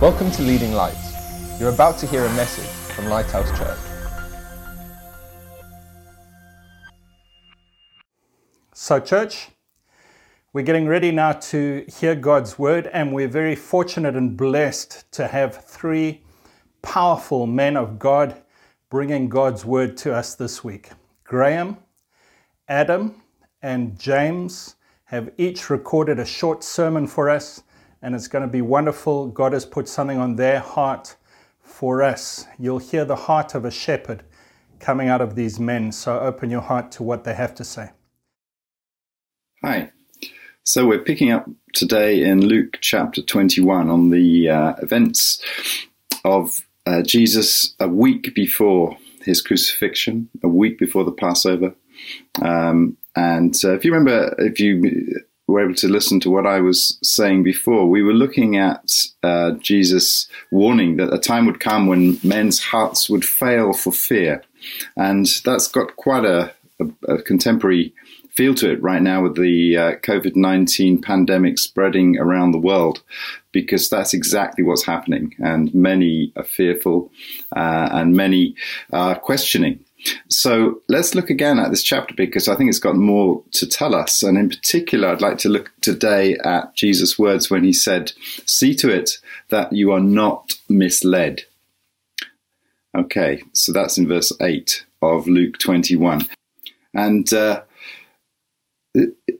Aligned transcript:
Welcome 0.00 0.32
to 0.32 0.42
Leading 0.42 0.72
Lights. 0.72 1.60
You're 1.60 1.72
about 1.72 1.98
to 1.98 2.06
hear 2.06 2.24
a 2.24 2.32
message 2.34 2.66
from 2.66 3.06
Lighthouse 3.06 3.48
Church. 3.56 3.78
So, 8.72 8.98
church, 8.98 9.50
we're 10.52 10.62
getting 10.62 10.88
ready 10.88 11.12
now 11.12 11.32
to 11.32 11.84
hear 11.86 12.16
God's 12.16 12.58
word, 12.58 12.88
and 12.88 13.12
we're 13.12 13.28
very 13.28 13.54
fortunate 13.54 14.16
and 14.16 14.36
blessed 14.36 15.10
to 15.12 15.28
have 15.28 15.64
three 15.64 16.22
powerful 16.82 17.46
men 17.46 17.76
of 17.76 18.00
God 18.00 18.42
bringing 18.90 19.28
God's 19.28 19.64
word 19.64 19.96
to 19.98 20.12
us 20.12 20.34
this 20.34 20.64
week. 20.64 20.90
Grahame, 21.24 21.78
Adam, 22.68 23.22
and 23.62 23.96
James 23.98 24.74
have 25.04 25.30
each 25.38 25.70
recorded 25.70 26.18
a 26.18 26.26
short 26.26 26.64
sermon 26.64 27.06
for 27.06 27.30
us, 27.30 27.62
and 28.04 28.14
it's 28.14 28.28
going 28.28 28.42
to 28.42 28.48
be 28.48 28.60
wonderful. 28.60 29.28
God 29.28 29.54
has 29.54 29.64
put 29.64 29.88
something 29.88 30.18
on 30.18 30.36
their 30.36 30.60
heart 30.60 31.16
for 31.62 32.02
us. 32.02 32.46
You'll 32.58 32.78
hear 32.78 33.06
the 33.06 33.16
heart 33.16 33.54
of 33.54 33.64
a 33.64 33.70
shepherd 33.70 34.22
coming 34.78 35.08
out 35.08 35.22
of 35.22 35.36
these 35.36 35.58
men, 35.58 35.90
so 35.90 36.20
open 36.20 36.50
your 36.50 36.60
heart 36.60 36.92
to 36.92 37.02
what 37.02 37.24
they 37.24 37.32
have 37.32 37.54
to 37.54 37.64
say. 37.64 37.92
Hi. 39.64 39.90
So 40.64 40.86
we're 40.86 40.98
picking 40.98 41.32
up 41.32 41.48
today 41.72 42.22
in 42.22 42.46
Luke 42.46 42.76
chapter 42.82 43.22
21 43.22 43.88
on 43.88 44.10
the 44.10 44.50
uh, 44.50 44.74
events 44.82 45.42
of 46.26 46.58
uh, 46.84 47.00
Jesus 47.00 47.74
a 47.80 47.88
week 47.88 48.34
before 48.34 48.98
his 49.22 49.40
crucifixion, 49.40 50.28
a 50.42 50.48
week 50.48 50.78
before 50.78 51.04
the 51.04 51.12
Passover. 51.12 51.74
Um, 52.42 52.98
and 53.16 53.58
uh, 53.64 53.72
if 53.72 53.82
you 53.82 53.94
remember, 53.94 54.34
if 54.38 54.60
you 54.60 55.24
were 55.46 55.62
able 55.62 55.74
to 55.74 55.88
listen 55.88 56.20
to 56.20 56.30
what 56.30 56.46
I 56.46 56.60
was 56.60 56.98
saying 57.02 57.42
before, 57.42 57.88
we 57.88 58.02
were 58.02 58.14
looking 58.14 58.56
at 58.56 59.06
uh, 59.22 59.52
Jesus 59.52 60.28
warning 60.50 60.96
that 60.96 61.12
a 61.12 61.18
time 61.18 61.46
would 61.46 61.60
come 61.60 61.86
when 61.86 62.18
men's 62.24 62.60
hearts 62.60 63.10
would 63.10 63.24
fail 63.24 63.72
for 63.72 63.92
fear. 63.92 64.42
And 64.96 65.26
that's 65.44 65.68
got 65.68 65.96
quite 65.96 66.24
a, 66.24 66.52
a, 66.80 67.14
a 67.14 67.22
contemporary 67.22 67.92
feel 68.30 68.54
to 68.54 68.72
it 68.72 68.82
right 68.82 69.02
now 69.02 69.22
with 69.22 69.36
the 69.36 69.76
uh, 69.76 69.92
COVID 69.98 70.34
19 70.34 71.00
pandemic 71.00 71.58
spreading 71.58 72.18
around 72.18 72.50
the 72.50 72.58
world, 72.58 73.02
because 73.52 73.88
that's 73.88 74.12
exactly 74.12 74.64
what's 74.64 74.84
happening. 74.84 75.34
And 75.38 75.72
many 75.74 76.32
are 76.36 76.44
fearful 76.44 77.12
uh, 77.54 77.90
and 77.92 78.16
many 78.16 78.56
are 78.92 79.18
questioning. 79.18 79.84
So 80.28 80.82
let's 80.88 81.14
look 81.14 81.30
again 81.30 81.58
at 81.58 81.70
this 81.70 81.82
chapter 81.82 82.14
because 82.14 82.48
I 82.48 82.56
think 82.56 82.68
it's 82.68 82.78
got 82.78 82.96
more 82.96 83.42
to 83.52 83.66
tell 83.66 83.94
us. 83.94 84.22
And 84.22 84.36
in 84.36 84.48
particular, 84.48 85.08
I'd 85.08 85.20
like 85.20 85.38
to 85.38 85.48
look 85.48 85.72
today 85.80 86.36
at 86.44 86.74
Jesus' 86.74 87.18
words 87.18 87.50
when 87.50 87.64
he 87.64 87.72
said, 87.72 88.12
See 88.46 88.74
to 88.76 88.90
it 88.90 89.18
that 89.48 89.72
you 89.72 89.92
are 89.92 90.00
not 90.00 90.56
misled. 90.68 91.44
Okay, 92.96 93.42
so 93.52 93.72
that's 93.72 93.98
in 93.98 94.06
verse 94.06 94.32
8 94.40 94.84
of 95.02 95.26
Luke 95.26 95.58
21. 95.58 96.26
And 96.94 97.32
uh, 97.32 97.62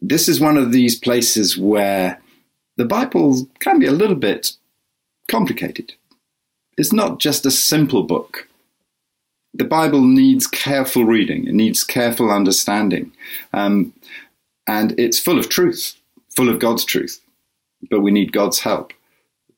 this 0.02 0.28
is 0.28 0.40
one 0.40 0.56
of 0.56 0.72
these 0.72 0.98
places 0.98 1.56
where 1.56 2.20
the 2.76 2.84
Bible 2.84 3.46
can 3.60 3.78
be 3.78 3.86
a 3.86 3.92
little 3.92 4.16
bit 4.16 4.52
complicated. 5.28 5.94
It's 6.76 6.92
not 6.92 7.20
just 7.20 7.46
a 7.46 7.50
simple 7.50 8.02
book. 8.02 8.48
The 9.55 9.64
Bible 9.64 10.02
needs 10.02 10.47
careful 10.47 11.05
reading, 11.05 11.47
it 11.47 11.55
needs 11.55 11.84
careful 11.84 12.30
understanding. 12.30 13.12
Um, 13.52 13.92
and 14.66 14.98
it's 14.98 15.19
full 15.19 15.38
of 15.38 15.48
truth, 15.48 15.94
full 16.34 16.48
of 16.48 16.58
God's 16.58 16.84
truth. 16.84 17.20
But 17.91 18.00
we 18.00 18.11
need 18.11 18.33
God's 18.33 18.61
help 18.61 18.92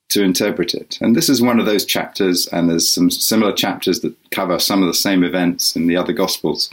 to 0.08 0.22
interpret 0.22 0.74
it. 0.74 0.98
And 1.00 1.16
this 1.16 1.28
is 1.28 1.42
one 1.42 1.58
of 1.58 1.66
those 1.66 1.84
chapters, 1.84 2.46
and 2.48 2.68
there's 2.68 2.88
some 2.88 3.10
similar 3.10 3.52
chapters 3.52 4.00
that 4.00 4.14
cover 4.30 4.58
some 4.58 4.82
of 4.82 4.88
the 4.88 4.94
same 4.94 5.24
events 5.24 5.76
in 5.76 5.86
the 5.86 5.96
other 5.96 6.12
Gospels 6.12 6.70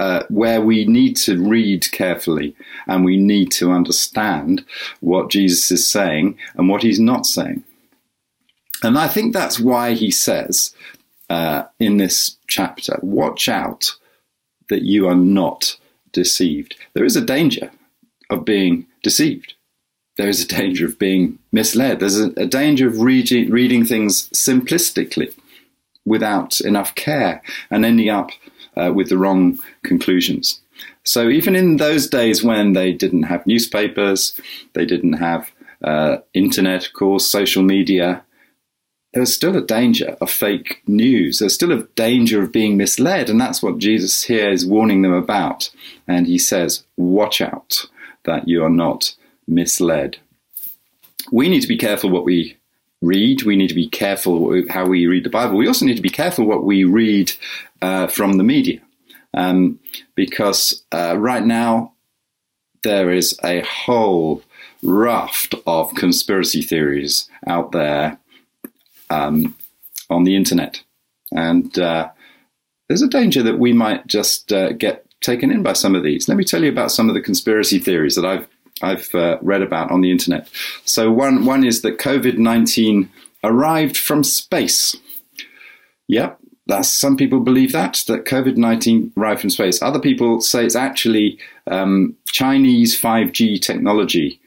uh, 0.00 0.24
where 0.30 0.62
we 0.62 0.86
need 0.86 1.14
to 1.14 1.38
read 1.46 1.90
carefully 1.92 2.56
and 2.86 3.04
we 3.04 3.18
need 3.18 3.52
to 3.52 3.70
understand 3.70 4.64
what 5.00 5.30
Jesus 5.30 5.70
is 5.70 5.86
saying 5.86 6.38
and 6.54 6.70
what 6.70 6.82
he's 6.82 6.98
not 6.98 7.26
saying. 7.26 7.62
And 8.82 8.98
I 8.98 9.08
think 9.08 9.34
that's 9.34 9.60
why 9.60 9.92
he 9.92 10.10
says 10.10 10.74
uh, 11.30 11.64
in 11.78 11.96
this 11.96 12.36
chapter, 12.48 12.98
watch 13.02 13.48
out 13.48 13.94
that 14.68 14.82
you 14.82 15.08
are 15.08 15.14
not 15.14 15.76
deceived. 16.12 16.76
There 16.92 17.04
is 17.04 17.16
a 17.16 17.24
danger 17.24 17.70
of 18.28 18.44
being 18.44 18.86
deceived. 19.02 19.54
There 20.16 20.28
is 20.28 20.42
a 20.42 20.48
danger 20.48 20.84
of 20.84 20.98
being 20.98 21.38
misled. 21.52 22.00
There's 22.00 22.20
a, 22.20 22.32
a 22.36 22.46
danger 22.46 22.88
of 22.88 23.00
reading, 23.00 23.50
reading 23.50 23.84
things 23.84 24.28
simplistically 24.30 25.34
without 26.04 26.60
enough 26.60 26.94
care 26.94 27.42
and 27.70 27.84
ending 27.84 28.10
up 28.10 28.30
uh, 28.76 28.92
with 28.94 29.08
the 29.08 29.18
wrong 29.18 29.58
conclusions. 29.84 30.60
So 31.04 31.28
even 31.28 31.54
in 31.54 31.76
those 31.76 32.08
days 32.08 32.42
when 32.42 32.72
they 32.72 32.92
didn't 32.92 33.24
have 33.24 33.46
newspapers, 33.46 34.38
they 34.74 34.84
didn't 34.84 35.14
have 35.14 35.50
uh, 35.84 36.18
internet, 36.34 36.86
of 36.86 36.92
course, 36.92 37.30
social 37.30 37.62
media, 37.62 38.22
there 39.12 39.20
was 39.20 39.34
still 39.34 39.56
a 39.56 39.60
danger 39.60 40.16
of 40.20 40.30
fake 40.30 40.82
news. 40.86 41.38
There's 41.38 41.54
still 41.54 41.72
a 41.72 41.82
danger 41.96 42.42
of 42.42 42.52
being 42.52 42.76
misled, 42.76 43.28
and 43.28 43.40
that's 43.40 43.62
what 43.62 43.78
Jesus 43.78 44.22
here 44.22 44.50
is 44.50 44.64
warning 44.64 45.02
them 45.02 45.12
about. 45.12 45.70
And 46.06 46.26
he 46.26 46.38
says, 46.38 46.84
"Watch 46.96 47.40
out 47.40 47.86
that 48.24 48.46
you 48.46 48.62
are 48.62 48.70
not 48.70 49.14
misled." 49.48 50.18
We 51.32 51.48
need 51.48 51.60
to 51.60 51.68
be 51.68 51.76
careful 51.76 52.10
what 52.10 52.24
we 52.24 52.56
read. 53.02 53.42
We 53.42 53.56
need 53.56 53.68
to 53.68 53.74
be 53.74 53.88
careful 53.88 54.62
how 54.68 54.86
we 54.86 55.06
read 55.06 55.24
the 55.24 55.30
Bible. 55.30 55.56
We 55.56 55.66
also 55.66 55.86
need 55.86 55.96
to 55.96 56.02
be 56.02 56.10
careful 56.10 56.46
what 56.46 56.64
we 56.64 56.84
read 56.84 57.32
uh, 57.82 58.06
from 58.06 58.34
the 58.34 58.44
media, 58.44 58.80
um, 59.34 59.80
because 60.14 60.82
uh, 60.92 61.16
right 61.18 61.44
now 61.44 61.94
there 62.82 63.10
is 63.10 63.38
a 63.42 63.60
whole 63.60 64.42
raft 64.82 65.54
of 65.66 65.94
conspiracy 65.94 66.62
theories 66.62 67.28
out 67.46 67.72
there 67.72 68.18
um, 69.10 69.54
on 70.08 70.24
the 70.24 70.34
internet, 70.34 70.82
and 71.32 71.78
uh, 71.78 72.08
there's 72.88 73.02
a 73.02 73.08
danger 73.08 73.42
that 73.42 73.58
we 73.58 73.72
might 73.72 74.06
just 74.06 74.52
uh, 74.52 74.72
get 74.72 75.06
taken 75.20 75.50
in 75.50 75.62
by 75.62 75.74
some 75.74 75.94
of 75.94 76.02
these. 76.02 76.28
Let 76.28 76.38
me 76.38 76.44
tell 76.44 76.62
you 76.62 76.70
about 76.70 76.90
some 76.90 77.08
of 77.08 77.14
the 77.14 77.20
conspiracy 77.20 77.78
theories 77.78 78.14
that 78.14 78.24
I've 78.24 78.48
I've 78.82 79.14
uh, 79.14 79.36
read 79.42 79.62
about 79.62 79.90
on 79.90 80.00
the 80.00 80.10
internet. 80.10 80.48
So 80.84 81.10
one 81.10 81.44
one 81.44 81.66
is 81.66 81.82
that 81.82 81.98
COVID 81.98 82.38
nineteen 82.38 83.10
arrived 83.44 83.96
from 83.96 84.24
space. 84.24 84.96
Yep, 86.08 86.38
that's 86.66 86.88
some 86.88 87.16
people 87.16 87.40
believe 87.40 87.72
that 87.72 88.04
that 88.06 88.24
COVID 88.24 88.56
nineteen 88.56 89.12
arrived 89.16 89.42
from 89.42 89.50
space. 89.50 89.82
Other 89.82 90.00
people 90.00 90.40
say 90.40 90.64
it's 90.64 90.76
actually 90.76 91.38
um, 91.66 92.16
Chinese 92.32 92.98
five 92.98 93.32
G 93.32 93.58
technology 93.58 94.40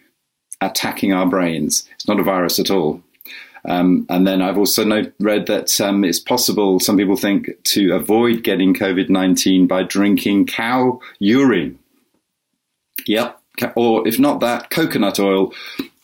attacking 0.59 1.13
our 1.13 1.28
brains. 1.28 1.88
It's 1.95 2.07
not 2.07 2.19
a 2.19 2.24
virus 2.24 2.59
at 2.59 2.72
all. 2.72 3.01
Um, 3.66 4.06
and 4.09 4.28
then 4.28 4.41
I've 4.41 4.57
also 4.57 4.85
read 5.19 5.47
that 5.47 5.79
um, 5.79 6.03
it's 6.03 6.19
possible, 6.19 6.79
some 6.79 6.97
people 6.97 7.16
think, 7.16 7.50
to 7.63 7.94
avoid 7.94 8.44
getting 8.44 8.74
COVID 8.74 9.09
19 9.09 9.68
by 9.68 9.84
drinking 9.84 10.47
cow 10.47 11.00
urine. 11.19 11.79
Yep, 13.07 13.40
or 13.75 14.07
if 14.07 14.19
not 14.19 14.40
that, 14.41 14.69
coconut 14.69 15.19
oil 15.19 15.53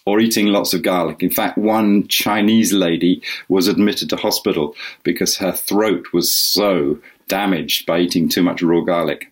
or 0.05 0.19
eating 0.19 0.47
lots 0.47 0.73
of 0.73 0.81
garlic. 0.81 1.21
In 1.21 1.29
fact, 1.29 1.57
one 1.57 2.07
Chinese 2.07 2.73
lady 2.73 3.21
was 3.47 3.67
admitted 3.67 4.09
to 4.09 4.15
hospital 4.15 4.75
because 5.03 5.37
her 5.37 5.51
throat 5.51 6.07
was 6.13 6.31
so 6.31 6.99
damaged 7.27 7.85
by 7.85 7.99
eating 7.99 8.27
too 8.27 8.41
much 8.41 8.61
raw 8.63 8.81
garlic. 8.81 9.31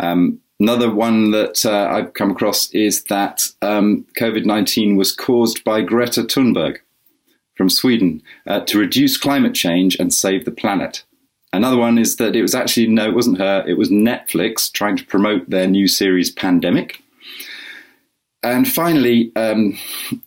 Um, 0.00 0.40
another 0.60 0.92
one 0.92 1.32
that 1.32 1.66
uh, 1.66 1.88
I've 1.90 2.14
come 2.14 2.30
across 2.30 2.70
is 2.70 3.04
that 3.04 3.42
um, 3.62 4.06
COVID 4.18 4.44
19 4.44 4.96
was 4.96 5.12
caused 5.12 5.62
by 5.64 5.82
Greta 5.82 6.22
Thunberg 6.22 6.78
from 7.58 7.68
Sweden 7.68 8.22
uh, 8.46 8.60
to 8.60 8.78
reduce 8.78 9.18
climate 9.18 9.54
change 9.54 9.96
and 9.98 10.14
save 10.14 10.46
the 10.46 10.50
planet. 10.50 11.04
Another 11.52 11.76
one 11.76 11.98
is 11.98 12.16
that 12.16 12.34
it 12.34 12.42
was 12.42 12.54
actually, 12.54 12.86
no, 12.86 13.08
it 13.08 13.14
wasn't 13.14 13.38
her, 13.38 13.64
it 13.66 13.76
was 13.76 13.90
Netflix 13.90 14.72
trying 14.72 14.96
to 14.96 15.04
promote 15.04 15.50
their 15.50 15.66
new 15.66 15.86
series 15.86 16.30
Pandemic 16.30 17.02
and 18.42 18.68
finally, 18.68 19.32
um, 19.34 19.76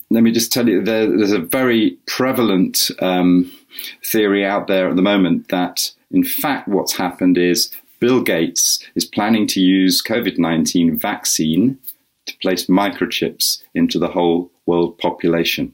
let 0.09 0.23
me 0.23 0.31
just 0.31 0.51
tell 0.51 0.67
you 0.67 0.83
there, 0.83 1.07
there's 1.07 1.31
a 1.31 1.39
very 1.39 1.97
prevalent 2.07 2.91
um, 2.99 3.51
theory 4.05 4.45
out 4.45 4.67
there 4.67 4.89
at 4.89 4.95
the 4.95 5.01
moment 5.01 5.47
that, 5.49 5.91
in 6.11 6.23
fact, 6.23 6.67
what's 6.67 6.93
happened 6.93 7.37
is 7.37 7.71
Bill 7.99 8.21
Gates 8.21 8.85
is 8.95 9.05
planning 9.05 9.47
to 9.47 9.61
use 9.61 10.03
COVID 10.03 10.37
19 10.37 10.97
vaccine 10.97 11.79
to 12.25 12.37
place 12.37 12.65
microchips 12.65 13.63
into 13.73 13.97
the 13.97 14.09
whole 14.09 14.51
world 14.65 14.97
population. 14.97 15.73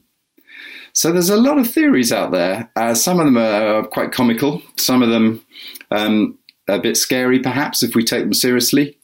So 0.98 1.12
there's 1.12 1.30
a 1.30 1.36
lot 1.36 1.58
of 1.58 1.70
theories 1.70 2.10
out 2.10 2.32
there. 2.32 2.68
Uh, 2.74 2.92
some 2.92 3.20
of 3.20 3.24
them 3.24 3.36
are 3.36 3.86
quite 3.86 4.10
comical, 4.10 4.60
some 4.74 5.00
of 5.00 5.10
them 5.10 5.46
um, 5.92 6.36
a 6.66 6.80
bit 6.80 6.96
scary, 6.96 7.38
perhaps, 7.38 7.84
if 7.84 7.94
we 7.94 8.02
take 8.02 8.24
them 8.24 8.34
seriously. 8.34 8.98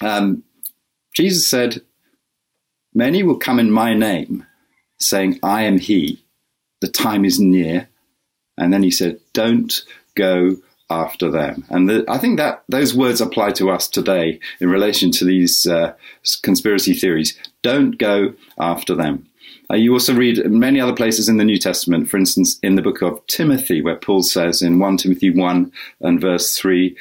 Um, 0.00 0.42
Jesus 1.14 1.46
said, 1.46 1.82
Many 2.94 3.22
will 3.22 3.38
come 3.38 3.60
in 3.60 3.70
my 3.70 3.94
name, 3.94 4.44
saying, 4.98 5.38
I 5.40 5.62
am 5.62 5.78
he, 5.78 6.20
the 6.80 6.88
time 6.88 7.24
is 7.24 7.38
near. 7.38 7.88
And 8.58 8.72
then 8.72 8.82
he 8.82 8.90
said, 8.90 9.20
don't 9.32 9.84
go 10.16 10.56
after 10.90 11.30
them. 11.30 11.64
And 11.70 11.88
the, 11.88 12.04
I 12.08 12.18
think 12.18 12.38
that 12.38 12.64
those 12.68 12.92
words 12.92 13.20
apply 13.20 13.52
to 13.52 13.70
us 13.70 13.86
today 13.86 14.40
in 14.58 14.68
relation 14.68 15.12
to 15.12 15.24
these 15.24 15.64
uh, 15.64 15.94
conspiracy 16.42 16.92
theories. 16.92 17.38
Don't 17.62 17.98
go 17.98 18.34
after 18.58 18.96
them. 18.96 19.29
Uh, 19.70 19.76
you 19.76 19.92
also 19.92 20.14
read 20.14 20.44
many 20.50 20.80
other 20.80 20.94
places 20.94 21.28
in 21.28 21.36
the 21.36 21.44
New 21.44 21.58
Testament, 21.58 22.08
for 22.08 22.16
instance, 22.16 22.58
in 22.62 22.74
the 22.74 22.82
book 22.82 23.02
of 23.02 23.24
Timothy, 23.28 23.80
where 23.80 23.96
Paul 23.96 24.22
says 24.22 24.62
in 24.62 24.80
1 24.80 24.96
Timothy 24.96 25.30
1 25.30 25.70
and 26.00 26.20
verse 26.20 26.56
3, 26.56 26.96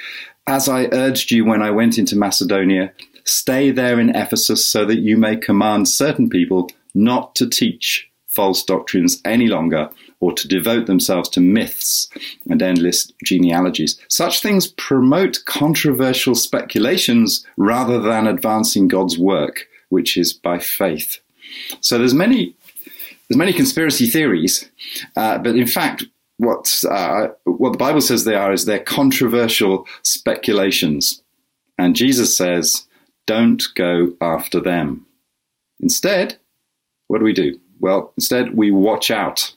As 0.45 0.69
I 0.69 0.85
urged 0.91 1.31
you 1.31 1.45
when 1.45 1.63
I 1.63 1.71
went 1.71 1.97
into 1.97 2.15
Macedonia, 2.15 2.93
stay 3.23 3.71
there 3.71 3.99
in 3.99 4.15
Ephesus 4.15 4.63
so 4.63 4.85
that 4.85 4.99
you 4.99 5.17
may 5.17 5.35
command 5.35 5.87
certain 5.87 6.29
people 6.29 6.69
not 6.93 7.33
to 7.35 7.49
teach 7.49 8.07
false 8.27 8.63
doctrines 8.63 9.19
any 9.25 9.47
longer 9.47 9.89
or 10.19 10.33
to 10.33 10.47
devote 10.47 10.85
themselves 10.85 11.29
to 11.29 11.39
myths 11.39 12.07
and 12.49 12.61
endless 12.61 13.11
genealogies. 13.25 13.99
Such 14.09 14.41
things 14.41 14.67
promote 14.67 15.43
controversial 15.45 16.35
speculations 16.35 17.45
rather 17.57 17.99
than 17.99 18.27
advancing 18.27 18.87
God's 18.87 19.17
work, 19.17 19.67
which 19.89 20.17
is 20.17 20.33
by 20.33 20.59
faith. 20.59 21.19
So 21.81 21.97
there's 21.97 22.13
many 22.13 22.55
there's 23.29 23.37
many 23.37 23.53
conspiracy 23.53 24.07
theories, 24.07 24.69
uh, 25.15 25.37
but 25.37 25.55
in 25.55 25.67
fact, 25.67 26.03
what 26.37 26.83
uh, 26.89 27.27
what 27.43 27.73
the 27.73 27.77
Bible 27.77 28.01
says 28.01 28.23
they 28.23 28.35
are 28.35 28.51
is 28.51 28.65
they're 28.65 28.79
controversial 28.79 29.85
speculations, 30.01 31.21
and 31.77 31.95
Jesus 31.95 32.35
says, 32.35 32.87
"Don't 33.27 33.63
go 33.75 34.13
after 34.19 34.59
them." 34.59 35.05
Instead, 35.79 36.37
what 37.07 37.19
do 37.19 37.25
we 37.25 37.33
do? 37.33 37.59
Well, 37.79 38.13
instead 38.17 38.55
we 38.55 38.71
watch 38.71 39.11
out. 39.11 39.53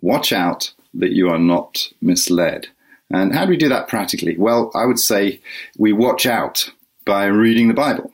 Watch 0.00 0.32
out 0.32 0.72
that 0.94 1.12
you 1.12 1.28
are 1.28 1.38
not 1.38 1.88
misled. 2.00 2.68
And 3.10 3.34
how 3.34 3.44
do 3.44 3.50
we 3.50 3.56
do 3.56 3.68
that 3.68 3.88
practically? 3.88 4.36
Well, 4.36 4.70
I 4.74 4.84
would 4.86 4.98
say 4.98 5.40
we 5.78 5.92
watch 5.92 6.26
out 6.26 6.70
by 7.04 7.26
reading 7.26 7.68
the 7.68 7.74
Bible. 7.74 8.10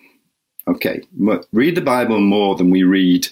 Okay, 0.66 1.02
read 1.52 1.74
the 1.74 1.80
Bible 1.80 2.20
more 2.20 2.54
than 2.54 2.70
we 2.70 2.82
read 2.82 3.26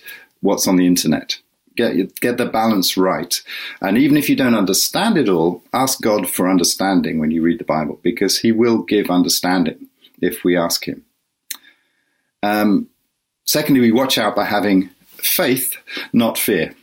what's 0.46 0.66
on 0.66 0.76
the 0.76 0.86
internet. 0.86 1.38
Get, 1.76 2.20
get 2.20 2.38
the 2.38 2.46
balance 2.46 2.96
right. 2.96 3.42
And 3.82 3.98
even 3.98 4.16
if 4.16 4.30
you 4.30 4.36
don't 4.36 4.54
understand 4.54 5.18
it 5.18 5.28
all, 5.28 5.62
ask 5.74 6.00
God 6.00 6.26
for 6.26 6.48
understanding 6.48 7.18
when 7.18 7.30
you 7.30 7.42
read 7.42 7.60
the 7.60 7.64
Bible, 7.64 8.00
because 8.02 8.38
He 8.38 8.50
will 8.50 8.78
give 8.78 9.10
understanding 9.10 9.88
if 10.22 10.42
we 10.42 10.56
ask 10.56 10.86
Him. 10.86 11.04
Um, 12.42 12.88
secondly, 13.44 13.80
we 13.80 13.92
watch 13.92 14.16
out 14.16 14.34
by 14.34 14.44
having 14.46 14.88
faith, 15.16 15.76
not 16.12 16.38
fear. 16.38 16.74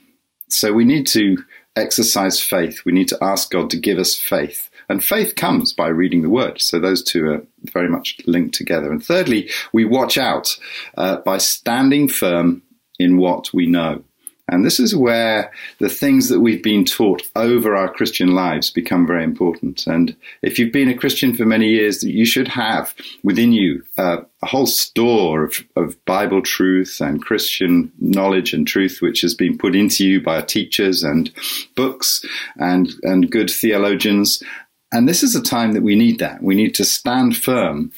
So 0.47 0.73
we 0.73 0.85
need 0.85 1.07
to 1.07 1.37
exercise 1.75 2.39
faith. 2.39 2.85
We 2.85 2.91
need 2.91 3.07
to 3.07 3.17
ask 3.21 3.49
God 3.49 3.69
to 3.71 3.79
give 3.79 3.97
us 3.97 4.15
faith. 4.15 4.69
And 4.89 5.03
faith 5.03 5.35
comes 5.35 5.73
by 5.73 5.87
reading 5.87 6.21
the 6.21 6.29
word. 6.29 6.61
So 6.61 6.79
those 6.79 7.03
two 7.03 7.25
are 7.31 7.43
very 7.71 7.89
much 7.89 8.19
linked 8.25 8.53
together. 8.53 8.91
And 8.91 9.03
thirdly, 9.03 9.49
we 9.71 9.85
watch 9.85 10.17
out 10.17 10.57
uh, 10.97 11.17
by 11.17 11.37
standing 11.37 12.07
firm 12.07 12.61
in 12.99 13.17
what 13.17 13.53
we 13.53 13.65
know. 13.65 14.03
And 14.49 14.65
this 14.65 14.77
is 14.77 14.93
where 14.93 15.53
the 15.79 15.89
things 15.89 16.27
that 16.27 16.41
we've 16.41 16.61
been 16.61 16.83
taught 16.83 17.23
over 17.35 17.75
our 17.75 17.91
Christian 17.91 18.31
lives 18.31 18.69
become 18.69 19.07
very 19.07 19.23
important. 19.23 19.87
And 19.87 20.15
if 20.41 20.59
you've 20.59 20.73
been 20.73 20.89
a 20.89 20.97
Christian 20.97 21.33
for 21.33 21.45
many 21.45 21.69
years, 21.69 22.03
you 22.03 22.25
should 22.25 22.49
have 22.49 22.93
within 23.23 23.53
you 23.53 23.83
uh, 23.97 24.17
a 24.41 24.45
whole 24.45 24.65
store 24.65 25.45
of, 25.45 25.63
of, 25.77 26.03
Bible 26.03 26.41
truth 26.41 26.99
and 26.99 27.21
Christian 27.21 27.89
knowledge 27.99 28.53
and 28.53 28.67
truth, 28.67 29.01
which 29.01 29.21
has 29.21 29.33
been 29.33 29.57
put 29.57 29.75
into 29.75 30.05
you 30.05 30.21
by 30.21 30.41
teachers 30.41 31.03
and 31.03 31.31
books 31.75 32.25
and, 32.57 32.89
and 33.03 33.31
good 33.31 33.49
theologians. 33.49 34.43
And 34.91 35.07
this 35.07 35.23
is 35.23 35.35
a 35.35 35.41
time 35.41 35.71
that 35.71 35.83
we 35.83 35.95
need 35.95 36.19
that. 36.19 36.43
We 36.43 36.53
need 36.53 36.75
to 36.75 36.85
stand 36.85 37.37
firm 37.37 37.93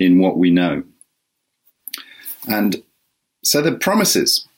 in 0.00 0.18
what 0.18 0.36
we 0.36 0.50
know. 0.50 0.82
And 2.48 2.82
so 3.46 3.62
the 3.62 3.72
promises 3.72 4.48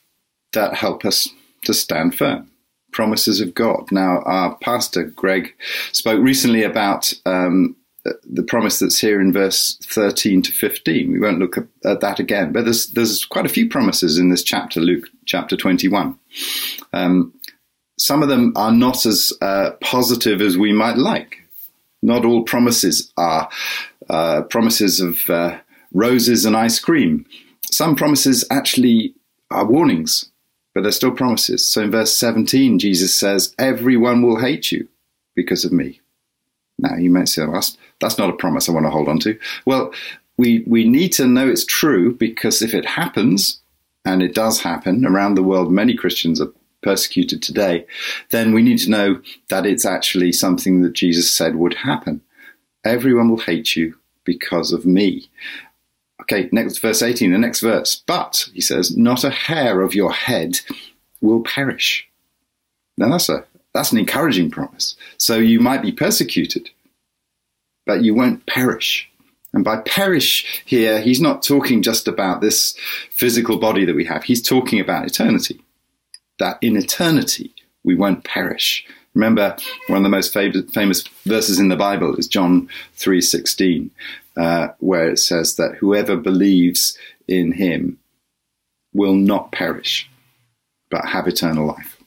that 0.52 0.74
help 0.74 1.04
us 1.04 1.28
to 1.64 1.74
stand 1.74 2.16
firm. 2.16 2.50
Promises 2.90 3.38
of 3.38 3.54
God. 3.54 3.92
Now, 3.92 4.22
our 4.22 4.56
pastor, 4.56 5.04
Greg, 5.04 5.54
spoke 5.92 6.22
recently 6.22 6.62
about 6.62 7.12
um, 7.26 7.76
the 8.24 8.42
promise 8.42 8.78
that's 8.78 8.98
here 8.98 9.20
in 9.20 9.30
verse 9.30 9.76
13 9.84 10.40
to 10.40 10.52
15. 10.52 11.12
We 11.12 11.20
won't 11.20 11.38
look 11.38 11.58
at 11.58 12.00
that 12.00 12.18
again, 12.18 12.50
but 12.50 12.64
there's, 12.64 12.86
there's 12.92 13.26
quite 13.26 13.44
a 13.44 13.50
few 13.50 13.68
promises 13.68 14.16
in 14.16 14.30
this 14.30 14.42
chapter, 14.42 14.80
Luke 14.80 15.04
chapter 15.26 15.54
21. 15.54 16.18
Um, 16.94 17.34
some 17.98 18.22
of 18.22 18.30
them 18.30 18.54
are 18.56 18.72
not 18.72 19.04
as 19.04 19.34
uh, 19.42 19.72
positive 19.82 20.40
as 20.40 20.56
we 20.56 20.72
might 20.72 20.96
like. 20.96 21.36
Not 22.00 22.24
all 22.24 22.42
promises 22.42 23.12
are 23.18 23.50
uh, 24.08 24.42
promises 24.42 25.00
of 25.00 25.28
uh, 25.28 25.58
roses 25.92 26.46
and 26.46 26.56
ice 26.56 26.78
cream. 26.78 27.26
Some 27.70 27.96
promises 27.96 28.44
actually 28.50 29.14
are 29.50 29.64
warnings 29.64 30.30
but 30.78 30.82
they're 30.82 30.92
still 30.92 31.10
promises. 31.10 31.66
So 31.66 31.82
in 31.82 31.90
verse 31.90 32.16
17, 32.16 32.78
Jesus 32.78 33.12
says, 33.12 33.52
Everyone 33.58 34.22
will 34.22 34.38
hate 34.38 34.70
you 34.70 34.86
because 35.34 35.64
of 35.64 35.72
me. 35.72 36.00
Now, 36.78 36.94
you 36.94 37.10
might 37.10 37.28
say, 37.28 37.42
well, 37.42 37.54
that's, 37.54 37.76
that's 38.00 38.16
not 38.16 38.30
a 38.30 38.36
promise 38.36 38.68
I 38.68 38.72
want 38.72 38.86
to 38.86 38.90
hold 38.90 39.08
on 39.08 39.18
to. 39.20 39.36
Well, 39.66 39.92
we, 40.36 40.62
we 40.68 40.88
need 40.88 41.12
to 41.14 41.26
know 41.26 41.48
it's 41.48 41.64
true 41.64 42.14
because 42.14 42.62
if 42.62 42.74
it 42.74 42.84
happens, 42.84 43.60
and 44.04 44.22
it 44.22 44.36
does 44.36 44.60
happen 44.60 45.04
around 45.04 45.34
the 45.34 45.42
world, 45.42 45.72
many 45.72 45.96
Christians 45.96 46.40
are 46.40 46.52
persecuted 46.80 47.42
today, 47.42 47.84
then 48.30 48.54
we 48.54 48.62
need 48.62 48.78
to 48.78 48.90
know 48.90 49.20
that 49.48 49.66
it's 49.66 49.84
actually 49.84 50.30
something 50.30 50.82
that 50.82 50.92
Jesus 50.92 51.28
said 51.28 51.56
would 51.56 51.74
happen. 51.74 52.20
Everyone 52.84 53.28
will 53.28 53.38
hate 53.38 53.74
you 53.74 53.96
because 54.22 54.72
of 54.72 54.86
me. 54.86 55.28
Okay, 56.30 56.48
next 56.52 56.78
verse 56.78 57.02
18, 57.02 57.32
the 57.32 57.38
next 57.38 57.60
verse. 57.60 58.02
But, 58.06 58.48
he 58.52 58.60
says, 58.60 58.96
not 58.96 59.24
a 59.24 59.30
hair 59.30 59.80
of 59.80 59.94
your 59.94 60.12
head 60.12 60.60
will 61.20 61.42
perish. 61.42 62.06
Now 62.96 63.10
that's 63.10 63.28
a 63.28 63.44
that's 63.74 63.92
an 63.92 63.98
encouraging 63.98 64.50
promise. 64.50 64.96
So 65.18 65.36
you 65.36 65.60
might 65.60 65.82
be 65.82 65.92
persecuted, 65.92 66.68
but 67.86 68.02
you 68.02 68.14
won't 68.14 68.44
perish. 68.46 69.08
And 69.54 69.64
by 69.64 69.78
perish 69.78 70.62
here, 70.66 71.00
he's 71.00 71.20
not 71.20 71.42
talking 71.42 71.82
just 71.82 72.08
about 72.08 72.40
this 72.40 72.76
physical 73.10 73.58
body 73.58 73.84
that 73.84 73.96
we 73.96 74.04
have. 74.04 74.24
He's 74.24 74.42
talking 74.42 74.80
about 74.80 75.06
eternity. 75.06 75.60
That 76.38 76.58
in 76.60 76.76
eternity 76.76 77.54
we 77.84 77.94
won't 77.94 78.24
perish. 78.24 78.84
Remember, 79.14 79.56
one 79.86 79.98
of 79.98 80.02
the 80.02 80.08
most 80.08 80.32
famous 80.32 81.04
verses 81.24 81.58
in 81.58 81.68
the 81.68 81.76
Bible 81.76 82.16
is 82.16 82.28
John 82.28 82.68
3:16, 82.98 83.90
uh, 84.38 84.68
where 84.78 85.10
it 85.10 85.18
says 85.18 85.56
that 85.56 85.74
whoever 85.74 86.16
believes 86.16 86.96
in 87.26 87.52
him 87.52 87.98
will 88.94 89.14
not 89.14 89.52
perish, 89.52 90.08
but 90.90 91.04
have 91.06 91.26
eternal 91.26 91.66
life. 91.66 91.98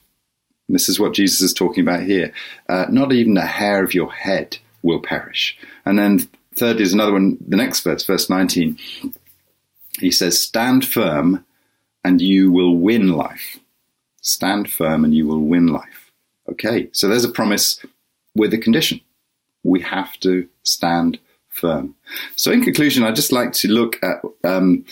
And 0.66 0.74
this 0.74 0.88
is 0.88 0.98
what 0.98 1.14
Jesus 1.14 1.42
is 1.42 1.52
talking 1.52 1.82
about 1.82 2.02
here. 2.02 2.32
Uh, 2.68 2.86
not 2.88 3.12
even 3.12 3.36
a 3.36 3.46
hair 3.46 3.84
of 3.84 3.94
your 3.94 4.10
head 4.10 4.56
will 4.82 5.00
perish. 5.00 5.56
And 5.84 5.98
then 5.98 6.20
third 6.56 6.80
is 6.80 6.92
another 6.92 7.12
one, 7.12 7.36
the 7.46 7.56
next 7.56 7.80
verse, 7.80 8.04
verse 8.04 8.30
19. 8.30 8.78
He 10.00 10.10
says, 10.10 10.40
Stand 10.40 10.86
firm 10.86 11.44
and 12.02 12.20
you 12.20 12.50
will 12.50 12.76
win 12.76 13.08
life. 13.08 13.58
Stand 14.22 14.70
firm 14.70 15.04
and 15.04 15.14
you 15.14 15.26
will 15.26 15.40
win 15.40 15.66
life. 15.66 16.10
Okay, 16.50 16.88
so 16.92 17.08
there's 17.08 17.24
a 17.24 17.30
promise 17.30 17.84
with 18.34 18.54
a 18.54 18.58
condition. 18.58 19.00
We 19.62 19.80
have 19.82 20.18
to 20.20 20.48
stand 20.62 21.18
firm. 21.52 21.94
So, 22.36 22.50
in 22.50 22.62
conclusion, 22.62 23.04
I'd 23.04 23.16
just 23.16 23.32
like 23.32 23.52
to 23.52 23.68
look 23.68 24.02
at 24.02 24.22
um, 24.44 24.84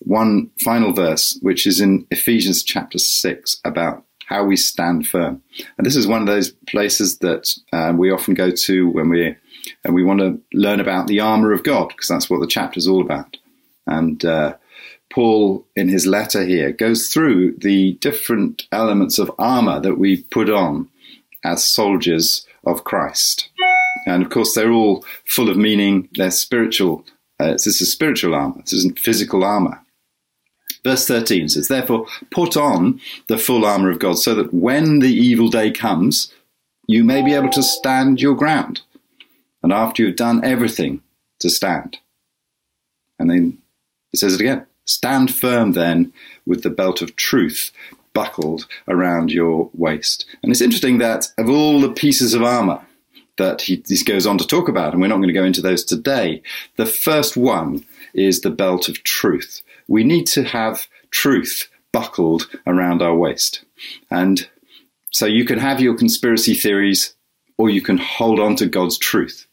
one 0.00 0.50
final 0.60 0.92
verse, 0.92 1.38
which 1.42 1.66
is 1.66 1.80
in 1.80 2.06
Ephesians 2.10 2.62
chapter 2.62 2.98
6, 2.98 3.60
about 3.64 4.04
how 4.26 4.44
we 4.44 4.56
stand 4.56 5.06
firm. 5.06 5.42
And 5.78 5.86
this 5.86 5.96
is 5.96 6.06
one 6.06 6.20
of 6.20 6.26
those 6.26 6.50
places 6.68 7.18
that 7.18 7.52
uh, 7.72 7.92
we 7.96 8.10
often 8.10 8.34
go 8.34 8.50
to 8.50 8.88
when 8.88 9.08
we 9.08 9.36
and 9.84 9.94
we 9.94 10.04
want 10.04 10.20
to 10.20 10.40
learn 10.52 10.78
about 10.78 11.08
the 11.08 11.20
armor 11.20 11.52
of 11.52 11.64
God, 11.64 11.88
because 11.88 12.08
that's 12.08 12.30
what 12.30 12.40
the 12.40 12.46
chapter 12.46 12.78
is 12.78 12.86
all 12.86 13.00
about. 13.00 13.36
And 13.86 14.24
uh, 14.24 14.56
Paul, 15.10 15.66
in 15.74 15.88
his 15.88 16.06
letter 16.06 16.44
here, 16.44 16.72
goes 16.72 17.08
through 17.08 17.56
the 17.58 17.94
different 17.94 18.66
elements 18.70 19.18
of 19.18 19.30
armor 19.38 19.80
that 19.80 19.98
we 19.98 20.22
put 20.22 20.50
on 20.50 20.88
as 21.44 21.64
soldiers 21.64 22.46
of 22.64 22.84
Christ. 22.84 23.48
And 24.04 24.22
of 24.22 24.30
course, 24.30 24.54
they're 24.54 24.72
all 24.72 25.04
full 25.24 25.48
of 25.48 25.56
meaning. 25.56 26.08
They're 26.14 26.30
spiritual. 26.30 27.04
Uh, 27.40 27.52
this 27.52 27.66
is 27.66 27.92
spiritual 27.92 28.34
armor. 28.34 28.60
This 28.62 28.72
isn't 28.74 28.98
physical 28.98 29.44
armor. 29.44 29.80
Verse 30.84 31.06
13 31.06 31.48
says, 31.48 31.68
Therefore, 31.68 32.06
put 32.30 32.56
on 32.56 33.00
the 33.26 33.38
full 33.38 33.64
armor 33.64 33.90
of 33.90 33.98
God 33.98 34.18
so 34.18 34.34
that 34.34 34.54
when 34.54 35.00
the 35.00 35.12
evil 35.12 35.48
day 35.48 35.70
comes, 35.70 36.32
you 36.86 37.02
may 37.02 37.22
be 37.22 37.34
able 37.34 37.50
to 37.50 37.62
stand 37.62 38.20
your 38.20 38.36
ground. 38.36 38.82
And 39.62 39.72
after 39.72 40.02
you've 40.02 40.16
done 40.16 40.44
everything, 40.44 41.02
to 41.40 41.50
stand. 41.50 41.98
And 43.18 43.30
then 43.30 43.58
it 44.12 44.18
says 44.18 44.34
it 44.34 44.40
again 44.40 44.66
Stand 44.84 45.34
firm 45.34 45.72
then 45.72 46.12
with 46.46 46.62
the 46.62 46.70
belt 46.70 47.02
of 47.02 47.16
truth 47.16 47.72
buckled 48.12 48.66
around 48.88 49.30
your 49.30 49.68
waist. 49.74 50.24
And 50.42 50.50
it's 50.50 50.60
interesting 50.60 50.98
that 50.98 51.26
of 51.36 51.50
all 51.50 51.80
the 51.80 51.92
pieces 51.92 52.32
of 52.34 52.42
armor 52.42 52.80
that 53.36 53.62
he, 53.62 53.82
he 53.86 54.02
goes 54.04 54.26
on 54.26 54.38
to 54.38 54.46
talk 54.46 54.68
about, 54.68 54.92
and 54.92 55.00
we're 55.00 55.08
not 55.08 55.16
going 55.16 55.28
to 55.28 55.34
go 55.34 55.44
into 55.44 55.62
those 55.62 55.84
today, 55.84 56.42
the 56.76 56.86
first 56.86 57.36
one 57.36 57.84
is 58.14 58.40
the 58.40 58.50
belt 58.50 58.88
of 58.88 59.02
truth. 59.02 59.62
We 59.88 60.04
need 60.04 60.26
to 60.28 60.44
have 60.44 60.88
truth 61.10 61.68
buckled 61.92 62.48
around 62.66 63.02
our 63.02 63.14
waist. 63.14 63.64
And 64.10 64.48
so 65.10 65.26
you 65.26 65.44
can 65.44 65.58
have 65.58 65.80
your 65.80 65.96
conspiracy 65.96 66.54
theories 66.54 67.14
or 67.58 67.70
you 67.70 67.80
can 67.80 67.98
hold 67.98 68.38
on 68.38 68.56
to 68.56 68.66
God's 68.66 68.98
truth. 68.98 69.46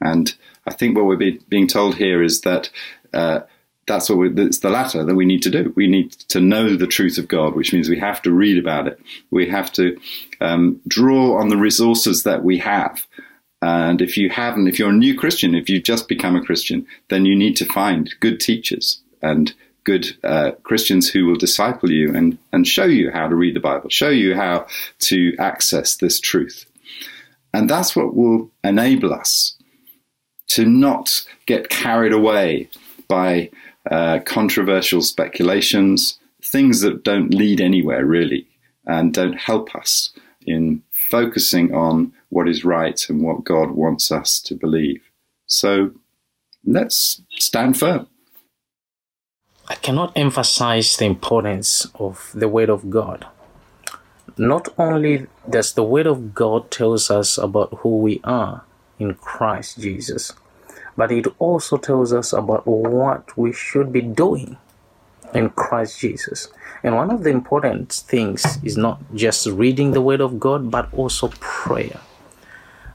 And 0.00 0.34
I 0.66 0.72
think 0.72 0.96
what 0.96 1.06
we're 1.06 1.16
be, 1.16 1.40
being 1.48 1.66
told 1.66 1.96
here 1.96 2.22
is 2.22 2.42
that 2.42 2.70
uh, 3.12 3.40
that's 3.86 4.08
what 4.08 4.18
we, 4.18 4.30
it's 4.36 4.60
the 4.60 4.70
latter 4.70 5.04
that 5.04 5.14
we 5.14 5.24
need 5.24 5.42
to 5.42 5.50
do. 5.50 5.72
We 5.74 5.86
need 5.86 6.12
to 6.28 6.40
know 6.40 6.76
the 6.76 6.86
truth 6.86 7.18
of 7.18 7.28
God, 7.28 7.54
which 7.54 7.72
means 7.72 7.88
we 7.88 7.98
have 7.98 8.22
to 8.22 8.32
read 8.32 8.58
about 8.58 8.86
it. 8.86 9.00
We 9.30 9.48
have 9.48 9.72
to 9.72 9.98
um, 10.40 10.80
draw 10.86 11.38
on 11.38 11.48
the 11.48 11.56
resources 11.56 12.22
that 12.22 12.44
we 12.44 12.58
have. 12.58 13.06
And 13.60 14.00
if 14.00 14.16
you 14.16 14.30
haven't, 14.30 14.68
if 14.68 14.78
you're 14.78 14.90
a 14.90 14.92
new 14.92 15.16
Christian, 15.16 15.54
if 15.54 15.68
you've 15.68 15.84
just 15.84 16.08
become 16.08 16.36
a 16.36 16.44
Christian, 16.44 16.86
then 17.10 17.24
you 17.24 17.36
need 17.36 17.56
to 17.56 17.64
find 17.64 18.12
good 18.20 18.40
teachers 18.40 19.00
and 19.20 19.52
good 19.84 20.16
uh, 20.22 20.52
Christians 20.62 21.08
who 21.10 21.26
will 21.26 21.36
disciple 21.36 21.90
you 21.90 22.14
and, 22.14 22.38
and 22.52 22.66
show 22.66 22.84
you 22.84 23.10
how 23.10 23.28
to 23.28 23.34
read 23.34 23.54
the 23.54 23.60
Bible, 23.60 23.88
show 23.88 24.08
you 24.08 24.34
how 24.34 24.66
to 25.00 25.34
access 25.38 25.96
this 25.96 26.20
truth. 26.20 26.66
And 27.54 27.68
that's 27.68 27.94
what 27.94 28.14
will 28.14 28.50
enable 28.64 29.12
us 29.12 29.56
to 30.48 30.64
not 30.64 31.24
get 31.46 31.68
carried 31.68 32.12
away 32.12 32.68
by 33.08 33.50
uh, 33.90 34.20
controversial 34.24 35.02
speculations, 35.02 36.18
things 36.44 36.80
that 36.80 37.04
don't 37.04 37.34
lead 37.34 37.60
anywhere 37.60 38.04
really, 38.04 38.46
and 38.86 39.14
don't 39.14 39.38
help 39.38 39.74
us 39.74 40.12
in 40.46 40.82
focusing 40.90 41.74
on 41.74 42.12
what 42.30 42.48
is 42.48 42.64
right 42.64 43.00
and 43.08 43.22
what 43.22 43.44
God 43.44 43.72
wants 43.72 44.10
us 44.10 44.40
to 44.40 44.54
believe. 44.54 45.02
So 45.46 45.92
let's 46.64 47.22
stand 47.38 47.78
firm. 47.78 48.08
I 49.68 49.74
cannot 49.76 50.12
emphasize 50.16 50.96
the 50.96 51.04
importance 51.04 51.86
of 51.94 52.30
the 52.34 52.48
Word 52.48 52.68
of 52.68 52.90
God. 52.90 53.26
Not 54.36 54.68
only 54.78 55.26
does 55.48 55.74
the 55.74 55.84
Word 55.84 56.06
of 56.06 56.34
God 56.34 56.70
tells 56.70 57.10
us 57.10 57.38
about 57.38 57.78
who 57.80 57.98
we 57.98 58.20
are 58.24 58.64
in 58.98 59.14
Christ 59.14 59.80
Jesus, 59.80 60.32
but 60.96 61.12
it 61.12 61.26
also 61.38 61.76
tells 61.76 62.12
us 62.12 62.32
about 62.32 62.66
what 62.66 63.36
we 63.36 63.52
should 63.52 63.92
be 63.92 64.00
doing 64.00 64.56
in 65.34 65.50
Christ 65.50 66.00
Jesus. 66.00 66.48
And 66.82 66.94
one 66.94 67.10
of 67.10 67.22
the 67.24 67.30
important 67.30 67.92
things 67.92 68.58
is 68.62 68.76
not 68.76 69.00
just 69.14 69.46
reading 69.46 69.92
the 69.92 70.02
Word 70.02 70.20
of 70.20 70.38
God, 70.38 70.70
but 70.70 70.92
also 70.94 71.28
prayer. 71.40 72.00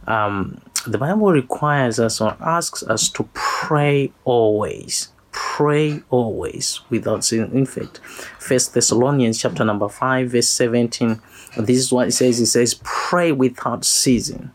Um, 0.06 0.62
the 0.86 0.98
Bible 0.98 1.32
requires 1.32 2.00
us 2.00 2.22
or 2.22 2.38
asks 2.40 2.84
us 2.84 3.10
to 3.10 3.28
pray 3.34 4.12
always 4.24 5.10
pray 5.58 6.02
always 6.10 6.82
without 6.90 7.24
sin. 7.24 7.52
In 7.52 7.66
fact, 7.66 8.00
First 8.40 8.74
Thessalonians 8.74 9.40
chapter 9.40 9.64
number 9.64 9.88
five, 9.88 10.32
verse 10.32 10.50
seventeen. 10.50 11.22
This 11.58 11.78
is 11.78 11.92
what 11.92 12.08
it 12.08 12.12
says. 12.12 12.40
It 12.40 12.48
says, 12.48 12.80
"Pray 12.84 13.32
without 13.32 13.86
ceasing." 13.86 14.52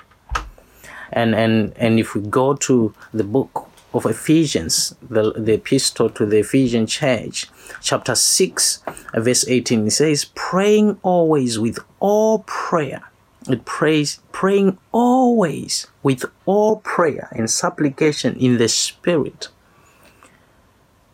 And 1.12 1.34
and 1.34 1.72
and 1.76 1.98
if 1.98 2.14
we 2.14 2.22
go 2.22 2.54
to 2.54 2.94
the 3.12 3.24
book 3.24 3.68
of 3.94 4.06
Ephesians, 4.06 4.94
the 5.02 5.32
the 5.32 5.54
epistle 5.54 6.10
to 6.10 6.26
the 6.26 6.38
Ephesian 6.38 6.86
church, 6.86 7.48
chapter 7.80 8.14
six, 8.14 8.82
verse 9.14 9.46
eighteen, 9.48 9.86
it 9.86 9.92
says, 9.92 10.24
"Praying 10.34 10.98
always 11.02 11.58
with 11.58 11.78
all 12.00 12.40
prayer." 12.40 13.02
It 13.48 13.64
prays, 13.64 14.20
praying 14.30 14.78
always 14.92 15.88
with 16.04 16.24
all 16.46 16.76
prayer 16.76 17.28
and 17.32 17.50
supplication 17.50 18.36
in 18.36 18.56
the 18.56 18.68
Spirit 18.68 19.48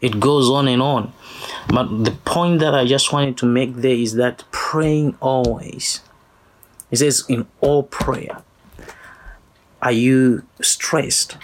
it 0.00 0.20
goes 0.20 0.48
on 0.48 0.68
and 0.68 0.80
on. 0.80 1.12
But 1.68 2.04
the 2.04 2.12
point 2.12 2.60
that 2.60 2.74
I 2.74 2.84
just 2.84 3.12
wanted 3.12 3.36
to 3.38 3.46
make 3.46 3.74
there 3.76 3.94
is 3.94 4.14
that 4.14 4.44
praying 4.50 5.16
always. 5.20 6.00
It 6.90 6.98
says, 6.98 7.24
in 7.28 7.46
all 7.60 7.82
prayer. 7.82 8.42
Are 9.80 9.92
you 9.92 10.46
stressed? 10.60 11.38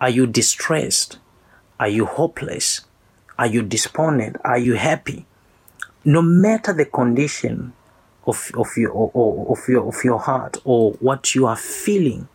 Are 0.00 0.10
you 0.10 0.26
distressed? 0.26 1.18
Are 1.78 1.88
you 1.88 2.06
hopeless? 2.06 2.82
Are 3.38 3.46
you 3.46 3.62
despondent? 3.62 4.36
Are 4.44 4.58
you 4.58 4.74
happy? 4.74 5.26
No 6.04 6.22
matter 6.22 6.72
the 6.72 6.84
condition 6.86 7.72
of, 8.26 8.50
of, 8.54 8.68
your, 8.76 8.90
or, 8.90 9.52
of, 9.52 9.68
your, 9.68 9.88
of 9.88 10.02
your 10.04 10.18
heart 10.18 10.56
or 10.64 10.92
what 10.92 11.34
you 11.34 11.46
are 11.46 11.56
feeling, 11.56 12.28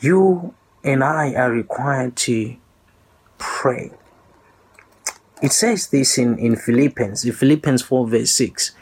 you 0.00 0.54
and 0.84 1.02
I 1.02 1.34
are 1.34 1.50
required 1.50 2.16
to 2.16 2.56
pray. 3.38 3.90
It 5.42 5.52
says 5.52 5.88
this 5.88 6.18
in, 6.18 6.38
in 6.38 6.56
Philippians, 6.56 7.24
in 7.24 7.32
Philippians 7.32 7.82
4, 7.82 8.08
verse 8.08 8.30
6. 8.32 8.72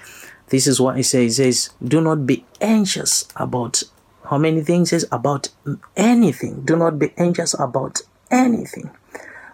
This 0.49 0.67
is 0.67 0.81
what 0.81 0.99
it 0.99 1.05
says. 1.05 1.39
It 1.39 1.53
says, 1.55 1.71
Do 1.83 2.01
not 2.01 2.27
be 2.27 2.45
anxious 2.61 3.29
about 3.37 3.83
how 4.29 4.39
many 4.39 4.61
things 4.63 4.93
is 4.93 5.07
about 5.13 5.49
anything. 5.97 6.63
Do 6.63 6.77
not 6.77 6.99
be 6.99 7.13
anxious 7.17 7.55
about 7.59 8.03
anything. 8.31 8.91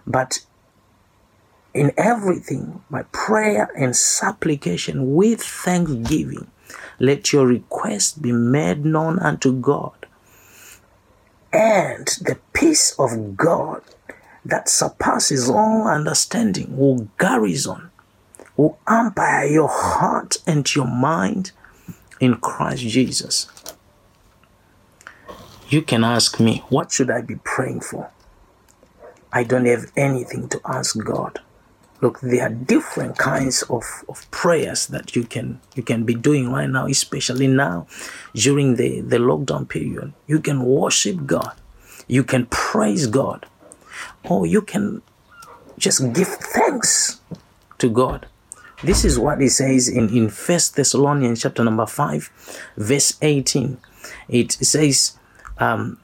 But 0.05 0.39
in 1.73 1.91
everything, 1.97 2.83
by 2.89 3.03
prayer 3.11 3.69
and 3.75 3.95
supplication 3.95 5.15
with 5.15 5.41
thanksgiving, 5.41 6.47
let 6.99 7.33
your 7.33 7.47
request 7.47 8.21
be 8.21 8.31
made 8.31 8.85
known 8.85 9.19
unto 9.19 9.51
God. 9.59 10.05
And 11.51 12.07
the 12.21 12.39
peace 12.53 12.95
of 12.97 13.37
God, 13.37 13.81
that 14.45 14.67
surpasses 14.67 15.49
all 15.49 15.87
understanding 15.87 16.75
will 16.75 17.07
garrison, 17.17 17.91
will 18.57 18.77
umpire 18.87 19.45
your 19.45 19.69
heart 19.69 20.37
and 20.45 20.73
your 20.75 20.87
mind 20.87 21.51
in 22.19 22.35
Christ 22.35 22.81
Jesus. 22.83 23.47
You 25.73 25.81
can 25.81 26.03
ask 26.03 26.39
me, 26.39 26.63
what 26.69 26.91
should 26.91 27.09
I 27.09 27.21
be 27.21 27.37
praying 27.43 27.81
for? 27.81 28.11
I 29.31 29.43
don't 29.43 29.65
have 29.65 29.91
anything 29.97 30.47
to 30.49 30.61
ask 30.63 30.95
God. 31.03 31.39
Look, 31.99 32.19
there 32.21 32.43
are 32.45 32.53
different 32.53 33.17
kinds 33.17 33.63
of, 33.63 33.83
of 34.07 34.29
prayers 34.29 34.85
that 34.93 35.15
you 35.15 35.23
can 35.23 35.61
you 35.73 35.81
can 35.81 36.03
be 36.03 36.13
doing 36.13 36.51
right 36.51 36.69
now, 36.69 36.85
especially 36.85 37.47
now 37.47 37.87
during 38.35 38.75
the, 38.75 39.01
the 39.01 39.17
lockdown 39.17 39.67
period. 39.67 40.13
You 40.27 40.39
can 40.41 40.63
worship 40.63 41.25
God. 41.25 41.55
You 42.07 42.23
can 42.23 42.45
praise 42.51 43.07
God 43.07 43.47
or 44.23 44.45
you 44.45 44.61
can 44.61 45.01
just 45.79 46.13
give 46.13 46.27
thanks 46.27 47.19
to 47.79 47.89
God. 47.89 48.27
This 48.83 49.03
is 49.03 49.17
what 49.17 49.41
he 49.41 49.49
says 49.49 49.89
in, 49.89 50.15
in 50.15 50.29
First 50.29 50.75
Thessalonians 50.75 51.41
chapter 51.41 51.63
number 51.63 51.87
5, 51.87 52.69
verse 52.77 53.17
18. 53.23 53.79
It 54.29 54.51
says, 54.51 55.17
um, 55.57 55.97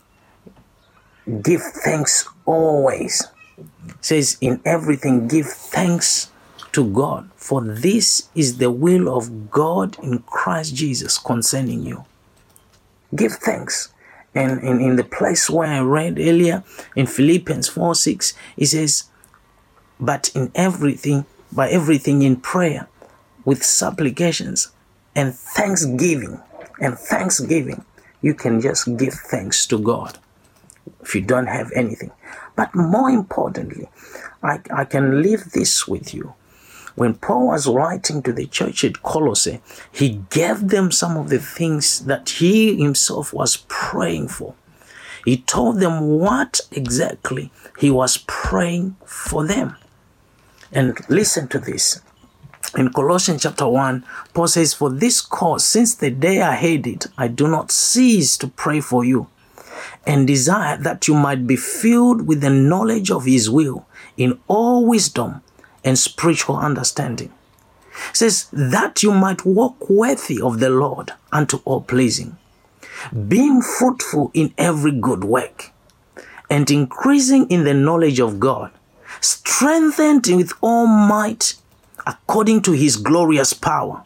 give 1.42 1.62
thanks 1.62 2.28
always. 2.46 3.28
It 3.58 4.06
says, 4.06 4.38
in 4.42 4.62
everything 4.66 5.28
give 5.28 5.48
thanks 5.48 6.32
to 6.72 6.86
God, 6.92 7.30
for 7.36 7.62
this 7.64 8.30
is 8.36 8.58
the 8.58 8.72
will 8.72 9.16
of 9.16 9.50
God 9.50 9.98
in 10.04 10.20
Christ 10.20 10.76
Jesus 10.76 11.18
concerning 11.18 11.84
you. 11.84 12.06
Give 13.16 13.32
thanks. 13.32 13.90
And 14.36 14.62
in, 14.62 14.80
in 14.80 14.96
the 14.96 15.04
place 15.04 15.50
where 15.50 15.68
I 15.68 15.80
read 15.80 16.20
earlier 16.20 16.64
in 16.96 17.08
Philippians 17.08 17.68
4 17.68 17.96
6, 17.96 18.34
it 18.58 18.68
says, 18.68 19.06
But 20.00 20.30
in 20.36 20.52
everything, 20.54 21.26
by 21.52 21.70
everything 21.70 22.22
in 22.22 22.36
prayer, 22.38 22.88
with 23.44 23.64
supplications 23.64 24.72
and 25.16 25.34
thanksgiving, 25.34 26.40
and 26.80 26.98
thanksgiving, 26.98 27.84
you 28.22 28.34
can 28.34 28.62
just 28.62 28.98
give 28.98 29.14
thanks 29.14 29.66
to 29.68 29.80
God 29.80 30.18
if 31.02 31.16
you 31.16 31.22
don't 31.22 31.48
have 31.48 31.72
anything. 31.74 32.12
But 32.56 32.76
more 32.76 33.10
importantly, 33.10 33.88
I, 34.44 34.60
I 34.74 34.86
can 34.86 35.22
leave 35.22 35.52
this 35.52 35.88
with 35.88 36.14
you 36.14 36.34
when 37.00 37.14
Paul 37.14 37.48
was 37.48 37.66
writing 37.66 38.22
to 38.24 38.34
the 38.34 38.46
church 38.46 38.84
at 38.84 39.04
Colossae, 39.04 39.62
he 39.90 40.22
gave 40.30 40.68
them 40.68 40.92
some 40.92 41.16
of 41.16 41.30
the 41.30 41.40
things 41.40 42.02
that 42.02 42.30
he 42.30 42.76
himself 42.76 43.32
was 43.32 43.64
praying 43.70 44.28
for. 44.28 44.54
He 45.24 45.38
told 45.38 45.80
them 45.80 46.20
what 46.20 46.60
exactly 46.74 47.54
he 47.78 47.90
was 47.90 48.18
praying 48.28 48.98
for 49.06 49.48
them. 49.48 49.78
And 50.74 50.98
listen 51.10 51.48
to 51.48 51.60
this. 51.60 52.02
In 52.78 52.94
Colossians 52.94 53.42
chapter 53.44 53.68
1, 53.68 54.06
Paul 54.34 54.48
says, 54.48 54.74
For 54.74 54.90
this 54.92 55.22
cause, 55.22 55.66
since 55.66 55.96
the 55.96 56.12
day 56.12 56.42
I 56.42 56.56
heard 56.56 56.86
it, 56.86 57.08
I 57.18 57.28
do 57.28 57.48
not 57.48 57.72
cease 57.72 58.38
to 58.38 58.48
pray 58.48 58.80
for 58.80 59.04
you 59.04 59.28
and 60.06 60.28
desire 60.28 60.78
that 60.78 61.08
you 61.08 61.16
might 61.16 61.48
be 61.48 61.56
filled 61.56 62.28
with 62.28 62.42
the 62.42 62.50
knowledge 62.50 63.10
of 63.10 63.26
his 63.26 63.50
will 63.50 63.88
in 64.18 64.40
all 64.48 64.86
wisdom 64.86 65.42
and 65.84 65.98
spiritual 65.98 66.58
understanding. 66.58 67.34
It 68.12 68.16
says, 68.18 68.48
that 68.52 69.04
you 69.04 69.14
might 69.14 69.46
walk 69.46 69.90
worthy 69.90 70.40
of 70.42 70.60
the 70.60 70.70
Lord 70.70 71.14
unto 71.32 71.58
all 71.66 71.82
pleasing, 71.82 72.38
being 73.28 73.62
fruitful 73.62 74.32
in 74.34 74.54
every 74.58 74.92
good 74.92 75.24
work, 75.24 75.72
and 76.50 76.70
increasing 76.70 77.50
in 77.50 77.64
the 77.64 77.74
knowledge 77.74 78.20
of 78.20 78.40
God, 78.40 78.72
strengthened 79.22 80.28
with 80.28 80.54
all 80.62 80.88
might 80.88 81.56
according 82.10 82.60
to 82.64 82.72
his 82.72 82.98
glorious 82.98 83.54
power, 83.54 84.04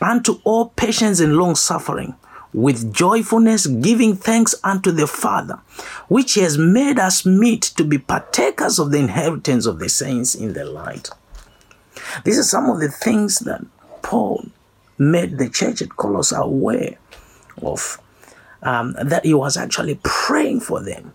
unto 0.00 0.40
all 0.42 0.70
patience 0.70 1.20
and 1.20 1.36
long 1.36 1.54
suffering, 1.54 2.14
with 2.52 2.92
joyfulness 2.92 3.66
giving 3.66 4.16
thanks 4.16 4.54
unto 4.64 4.90
the 4.90 5.06
Father, 5.06 5.60
which 6.08 6.34
has 6.34 6.58
made 6.58 6.98
us 6.98 7.24
meet 7.24 7.62
to 7.62 7.84
be 7.84 7.98
partakers 7.98 8.78
of 8.78 8.90
the 8.90 8.98
inheritance 8.98 9.66
of 9.66 9.78
the 9.78 9.88
saints 9.88 10.34
in 10.34 10.52
the 10.52 10.64
light. 10.64 11.10
These 12.24 12.38
are 12.38 12.44
some 12.44 12.68
of 12.70 12.80
the 12.80 12.90
things 12.90 13.38
that 13.40 13.64
Paul 14.02 14.46
made 14.98 15.38
the 15.38 15.48
church 15.48 15.80
at 15.80 15.96
Colossae 15.96 16.36
aware 16.36 16.98
of, 17.62 18.00
um, 18.62 18.94
that 19.02 19.24
he 19.24 19.34
was 19.34 19.56
actually 19.56 20.00
praying 20.02 20.60
for 20.60 20.82
them. 20.82 21.12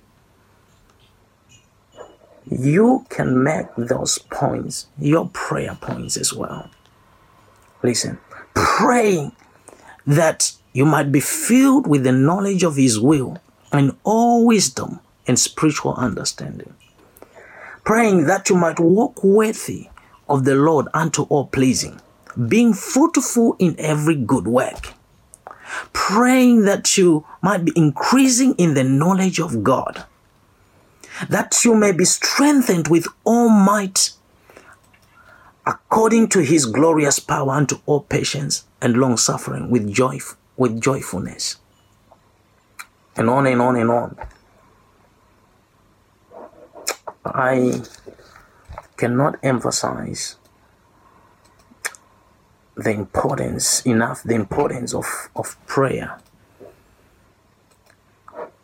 You 2.46 3.06
can 3.10 3.44
make 3.44 3.68
those 3.78 4.18
points 4.18 4.88
your 4.98 5.30
prayer 5.30 5.78
points 5.80 6.18
as 6.18 6.34
well. 6.34 6.70
Listen, 7.84 8.20
praying 8.54 9.32
that 10.06 10.54
you 10.74 10.86
might 10.86 11.12
be 11.12 11.20
filled 11.20 11.88
with 11.88 12.04
the 12.04 12.12
knowledge 12.12 12.64
of 12.64 12.76
His 12.76 13.00
will 13.00 13.38
and 13.72 13.96
all 14.04 14.46
wisdom 14.46 15.00
and 15.28 15.38
spiritual 15.38 15.94
understanding. 15.94 16.74
Praying 17.84 18.26
that 18.26 18.50
you 18.50 18.56
might 18.56 18.80
walk 18.80 19.24
worthy 19.24 19.90
of 20.28 20.46
the 20.46 20.56
Lord 20.56 20.88
unto 20.94 21.24
all 21.24 21.48
pleasing, 21.48 22.00
being 22.48 22.74
fruitful 22.74 23.56
in 23.60 23.76
every 23.80 24.16
good 24.16 24.48
work. 24.48 24.94
Praying 25.94 26.66
that 26.66 26.98
you 26.98 27.26
might 27.42 27.66
be 27.66 27.72
increasing 27.76 28.54
in 28.56 28.74
the 28.74 28.84
knowledge 28.84 29.40
of 29.40 29.64
God, 29.64 30.06
that 31.28 31.66
you 31.66 31.76
may 31.76 31.92
be 31.92 32.06
strengthened 32.06 32.88
with 32.88 33.08
all 33.26 33.50
might 33.50 34.12
according 35.66 36.28
to 36.30 36.40
his 36.40 36.66
glorious 36.66 37.20
power 37.20 37.52
unto 37.52 37.80
all 37.86 38.02
patience 38.02 38.66
and 38.82 38.98
long 38.98 39.18
suffering 39.18 39.70
with 39.70 39.92
joy 39.94 40.18
with 40.58 40.82
joyfulness. 40.82 41.58
And 43.16 43.30
on 43.30 43.46
and 43.48 43.62
on 43.62 43.76
and 43.76 43.92
on. 43.92 44.18
I 47.26 47.82
cannot 48.98 49.38
emphasize 49.44 50.38
the 52.76 52.92
importance 52.92 53.86
enough 53.86 54.24
the 54.24 54.36
importance 54.36 54.94
of, 54.94 55.30
of 55.36 55.56
prayer. 55.68 56.20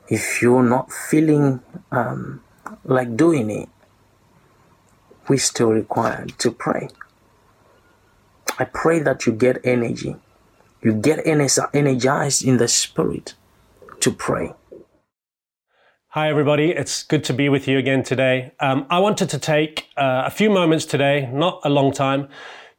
If 0.07 0.41
you're 0.41 0.63
not 0.63 0.91
feeling 0.91 1.61
um, 1.91 2.41
like 2.83 3.15
doing 3.15 3.49
it 3.49 3.69
we 5.27 5.37
still 5.37 5.69
required 5.69 6.37
to 6.37 6.51
pray 6.51 6.89
i 8.59 8.63
pray 8.63 8.99
that 8.99 9.25
you 9.25 9.31
get 9.31 9.57
energy 9.63 10.15
you 10.81 10.93
get 10.93 11.25
energized 11.25 12.43
in 12.43 12.57
the 12.57 12.67
spirit 12.67 13.33
to 13.99 14.11
pray 14.11 14.53
Hi, 16.15 16.29
everybody. 16.29 16.71
It's 16.71 17.03
good 17.03 17.25
to 17.25 17.33
be 17.33 17.49
with 17.49 17.67
you 17.67 17.77
again 17.77 18.01
today. 18.01 18.53
Um, 18.61 18.85
I 18.89 18.99
wanted 18.99 19.29
to 19.31 19.37
take 19.37 19.89
uh, 19.97 20.23
a 20.25 20.29
few 20.29 20.49
moments 20.49 20.85
today, 20.85 21.29
not 21.33 21.59
a 21.65 21.69
long 21.69 21.91
time, 21.91 22.29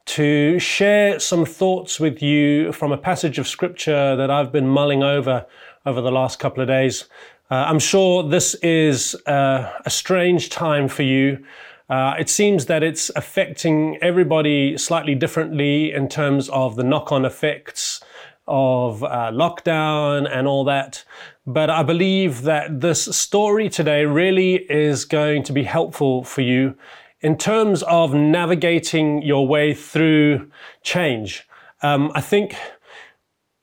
to 0.07 0.57
share 0.57 1.19
some 1.19 1.45
thoughts 1.45 1.99
with 1.99 2.23
you 2.23 2.71
from 2.71 2.91
a 2.91 2.97
passage 2.97 3.37
of 3.37 3.47
scripture 3.47 4.15
that 4.15 4.31
I've 4.31 4.51
been 4.51 4.67
mulling 4.67 5.03
over 5.03 5.45
over 5.85 6.01
the 6.01 6.11
last 6.11 6.39
couple 6.39 6.63
of 6.63 6.67
days. 6.67 7.05
Uh, 7.49 7.55
I'm 7.55 7.79
sure 7.79 8.23
this 8.23 8.55
is 8.55 9.15
uh, 9.25 9.71
a 9.85 9.89
strange 9.89 10.49
time 10.49 10.89
for 10.89 11.03
you. 11.03 11.45
Uh, 11.89 12.15
it 12.19 12.29
seems 12.29 12.65
that 12.65 12.83
it's 12.83 13.09
affecting 13.15 13.97
everybody 14.01 14.77
slightly 14.77 15.15
differently 15.15 15.93
in 15.93 16.09
terms 16.09 16.49
of 16.49 16.75
the 16.75 16.83
knock 16.83 17.13
on 17.13 17.23
effects 17.23 18.03
of 18.49 19.01
uh, 19.03 19.31
lockdown 19.31 20.29
and 20.29 20.45
all 20.45 20.65
that. 20.65 21.05
But 21.45 21.69
I 21.69 21.83
believe 21.83 22.41
that 22.41 22.81
this 22.81 23.03
story 23.15 23.69
today 23.69 24.03
really 24.03 24.55
is 24.69 25.05
going 25.05 25.43
to 25.43 25.53
be 25.53 25.63
helpful 25.63 26.25
for 26.25 26.41
you 26.41 26.75
in 27.21 27.37
terms 27.37 27.81
of 27.83 28.13
navigating 28.13 29.21
your 29.21 29.47
way 29.47 29.73
through 29.73 30.51
change. 30.83 31.47
Um, 31.81 32.11
I 32.13 32.19
think 32.19 32.57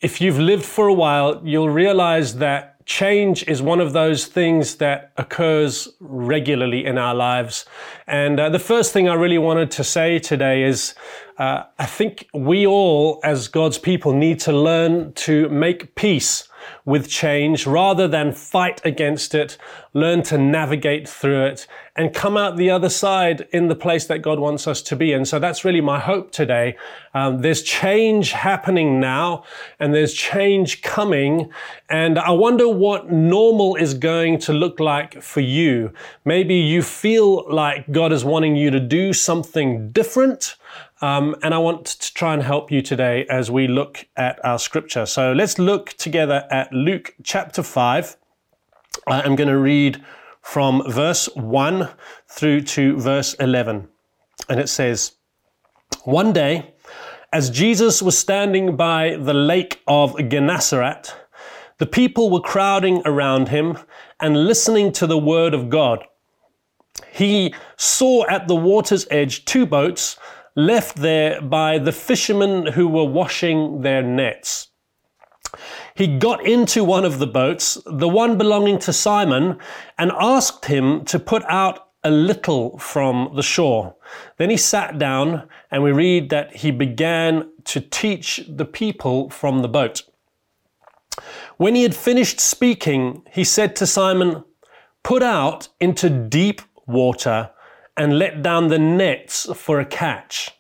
if 0.01 0.23
you've 0.23 0.39
lived 0.39 0.65
for 0.65 0.89
a 0.89 0.95
while, 0.95 1.43
you'll 1.45 1.69
realize 1.69 2.37
that 2.37 2.74
change 2.87 3.43
is 3.49 3.63
one 3.63 3.81
of 3.81 3.93
those 3.93 4.27
things 4.27 4.77
that 4.77 5.13
occurs 5.17 5.89
regularly 6.01 6.85
in 6.85 6.99
our 6.99 7.15
lives. 7.15 7.65
And 8.07 8.39
uh, 8.39 8.49
the 8.51 8.59
first 8.59 8.93
thing 8.93 9.09
I 9.09 9.15
really 9.15 9.39
wanted 9.39 9.71
to 9.73 9.85
say 9.85 10.19
today 10.19 10.63
is 10.63 10.95
uh, 11.39 11.65
I 11.79 11.87
think 11.87 12.29
we 12.33 12.67
all, 12.67 13.21
as 13.25 13.49
God's 13.49 13.79
people, 13.79 14.13
need 14.13 14.39
to 14.41 14.53
learn 14.53 15.13
to 15.15 15.49
make 15.49 15.95
peace 15.95 16.49
with 16.85 17.09
change 17.09 17.67
rather 17.67 18.07
than 18.09 18.33
fight 18.33 18.81
against 18.85 19.35
it, 19.35 19.59
learn 19.93 20.23
to 20.25 20.37
navigate 20.39 21.09
through 21.09 21.45
it 21.47 21.67
and 21.97 22.13
come 22.13 22.37
out 22.37 22.57
the 22.57 22.71
other 22.71 22.89
side 22.89 23.47
in 23.53 23.69
the 23.69 23.75
place 23.77 24.07
that 24.07 24.19
God 24.19 24.41
wants 24.41 24.67
us 24.67 24.83
to 24.83 24.97
be. 24.97 25.13
And 25.13 25.27
so 25.27 25.39
that's 25.39 25.65
really 25.65 25.81
my 25.81 26.01
hope 26.01 26.33
today. 26.33 26.77
Um, 27.15 27.43
there's 27.43 27.63
change 27.63 28.33
happening 28.33 28.99
now 28.99 29.45
and 29.79 29.95
there's 29.95 30.13
change 30.13 30.83
coming. 30.83 31.51
And 31.89 32.19
I 32.19 32.31
wonder 32.31 32.69
what 32.69 33.13
normal 33.13 33.77
is 33.77 33.95
going 33.95 34.39
to 34.41 34.53
look 34.53 34.81
like 34.81 35.23
for 35.23 35.41
you. 35.41 35.93
Maybe 36.25 36.57
you 36.57 36.83
feel 36.83 37.49
like 37.53 37.91
God 37.93 38.13
is 38.13 38.25
wanting 38.25 38.57
you 38.57 38.71
to 38.71 38.81
do 38.81 39.13
something 39.13 39.91
different. 39.93 40.57
Um, 41.01 41.35
and 41.43 41.53
I 41.53 41.59
want 41.59 41.87
to 41.87 42.15
try 42.15 42.35
and 42.35 42.43
help 42.43 42.71
you 42.71 42.81
today 42.81 43.27
as 43.29 43.51
we 43.51 43.67
look 43.67 44.07
at 44.17 44.43
our 44.45 44.59
scripture. 44.59 45.07
So 45.07 45.33
let's 45.33 45.59
look 45.59 45.91
together 45.95 46.47
at 46.51 46.73
Luke 46.73 47.15
chapter 47.23 47.63
5. 47.63 48.17
I'm 49.07 49.37
going 49.37 49.49
to 49.49 49.59
read 49.59 50.03
from 50.41 50.83
verse 50.91 51.27
1 51.35 51.89
through 52.29 52.61
to 52.63 52.99
verse 52.99 53.35
11. 53.35 53.89
And 54.49 54.61
it 54.61 54.69
says, 54.69 55.13
One 56.05 56.33
day, 56.33 56.75
as 57.33 57.51
Jesus 57.51 58.01
was 58.01 58.17
standing 58.17 58.77
by 58.77 59.17
the 59.17 59.35
lake 59.35 59.83
of 59.89 60.17
Gennesaret, 60.17 61.13
the 61.79 61.87
people 61.87 62.31
were 62.31 62.41
crowding 62.41 63.03
around 63.05 63.49
him 63.49 63.79
and 64.21 64.47
listening 64.47 64.93
to 64.93 65.07
the 65.07 65.19
word 65.19 65.55
of 65.55 65.69
God. 65.69 66.05
He 67.11 67.53
saw 67.77 68.25
at 68.29 68.47
the 68.47 68.55
water's 68.55 69.07
edge 69.11 69.45
two 69.45 69.67
boats 69.67 70.17
left 70.57 70.97
there 70.97 71.41
by 71.41 71.79
the 71.79 71.93
fishermen 71.93 72.67
who 72.67 72.89
were 72.89 73.05
washing 73.05 73.83
their 73.83 74.03
nets. 74.03 74.69
He 75.95 76.19
got 76.19 76.45
into 76.45 76.83
one 76.83 77.05
of 77.05 77.19
the 77.19 77.27
boats, 77.27 77.79
the 77.87 78.09
one 78.09 78.37
belonging 78.37 78.79
to 78.81 78.93
Simon, 78.93 79.59
and 79.99 80.11
asked 80.19 80.65
him 80.65 81.05
to 81.07 81.19
put 81.19 81.45
out 81.45 81.89
a 82.03 82.11
little 82.11 82.79
from 82.79 83.33
the 83.35 83.43
shore. 83.43 83.97
Then 84.37 84.51
he 84.51 84.57
sat 84.57 84.99
down, 84.99 85.49
and 85.71 85.83
we 85.83 85.93
read 85.93 86.31
that 86.31 86.57
he 86.57 86.71
began 86.71 87.51
to 87.65 87.81
teach 87.81 88.45
the 88.49 88.65
people 88.65 89.31
from 89.31 89.63
the 89.63 89.69
boat. 89.69 90.03
When 91.57 91.75
he 91.75 91.83
had 91.83 91.95
finished 91.95 92.41
speaking, 92.41 93.23
he 93.31 93.45
said 93.45 93.77
to 93.77 93.87
Simon, 93.87 94.45
Put 95.03 95.23
out 95.23 95.69
into 95.81 96.11
deep 96.11 96.63
water 96.87 97.51
and 97.97 98.19
let 98.19 98.43
down 98.43 98.69
the 98.69 98.79
nets 98.79 99.47
for 99.55 99.81
a 99.81 99.85
catch. 99.85 100.51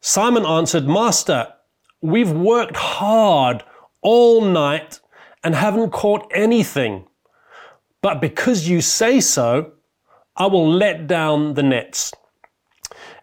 Simon 0.00 0.46
answered, 0.46 0.86
Master, 0.88 1.52
we've 2.00 2.30
worked 2.30 2.76
hard 2.76 3.62
all 4.00 4.40
night 4.40 5.00
and 5.44 5.54
haven't 5.54 5.90
caught 5.90 6.30
anything. 6.34 7.06
But 8.00 8.20
because 8.20 8.68
you 8.68 8.80
say 8.80 9.20
so, 9.20 9.72
I 10.36 10.46
will 10.46 10.70
let 10.70 11.06
down 11.06 11.54
the 11.54 11.62
nets. 11.62 12.12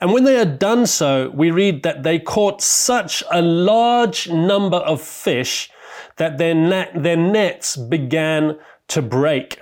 And 0.02 0.12
when 0.12 0.26
they 0.26 0.36
had 0.36 0.60
done 0.60 0.86
so, 0.86 1.32
we 1.34 1.50
read 1.50 1.84
that 1.84 2.04
they 2.04 2.20
caught 2.20 2.62
such 2.62 3.24
a 3.32 3.42
large 3.42 4.30
number 4.30 4.78
of 4.78 5.02
fish 5.02 5.72
that 6.18 6.38
their, 6.38 6.54
net, 6.54 6.92
their 6.94 7.18
nets 7.18 7.78
began 7.78 8.58
to 8.90 9.02
break. 9.02 9.60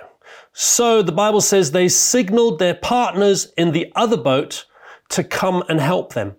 So 0.56 1.02
the 1.02 1.12
Bible 1.12 1.40
says 1.40 1.72
they 1.72 1.88
signaled 1.88 2.60
their 2.60 2.74
partners 2.74 3.52
in 3.56 3.72
the 3.72 3.92
other 3.96 4.16
boat 4.16 4.66
to 5.10 5.24
come 5.24 5.64
and 5.68 5.80
help 5.80 6.14
them. 6.14 6.36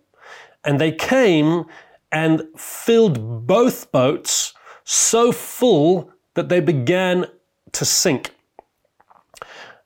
And 0.64 0.80
they 0.80 0.94
came 0.94 1.66
and 2.14 2.44
filled 2.58 3.46
both 3.46 3.92
boats 3.92 4.54
so 4.86 5.34
full 5.34 6.14
that 6.36 6.48
they 6.48 6.62
began 6.62 7.26
to 7.74 7.84
sink. 7.84 8.34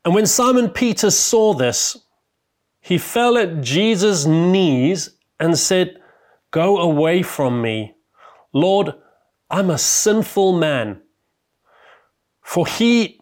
And 0.06 0.14
when 0.14 0.28
Simon 0.28 0.70
Peter 0.70 1.10
saw 1.10 1.56
this, 1.56 1.98
he 2.82 3.00
fell 3.00 3.36
at 3.36 3.62
Jesus' 3.62 4.28
knees 4.28 5.10
and 5.40 5.58
said, 5.58 6.00
Go 6.52 6.78
away 6.78 7.24
from 7.24 7.64
me. 7.64 7.96
Lord, 8.54 8.94
I'm 9.50 9.72
a 9.72 9.78
sinful 9.80 10.54
man. 10.54 11.02
For 12.42 12.66
he 12.66 13.19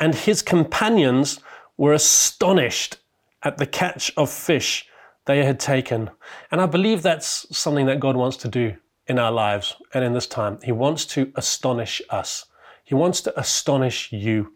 and 0.00 0.14
his 0.14 0.42
companions 0.42 1.40
were 1.76 1.92
astonished 1.92 2.96
at 3.42 3.58
the 3.58 3.66
catch 3.66 4.12
of 4.16 4.30
fish 4.30 4.86
they 5.26 5.44
had 5.44 5.60
taken. 5.60 6.10
And 6.50 6.60
I 6.60 6.66
believe 6.66 7.02
that's 7.02 7.46
something 7.56 7.86
that 7.86 8.00
God 8.00 8.16
wants 8.16 8.36
to 8.38 8.48
do 8.48 8.76
in 9.06 9.18
our 9.18 9.32
lives 9.32 9.76
and 9.94 10.04
in 10.04 10.12
this 10.12 10.26
time. 10.26 10.58
He 10.62 10.72
wants 10.72 11.06
to 11.06 11.32
astonish 11.36 12.02
us, 12.10 12.46
He 12.84 12.94
wants 12.94 13.20
to 13.22 13.38
astonish 13.38 14.12
you. 14.12 14.52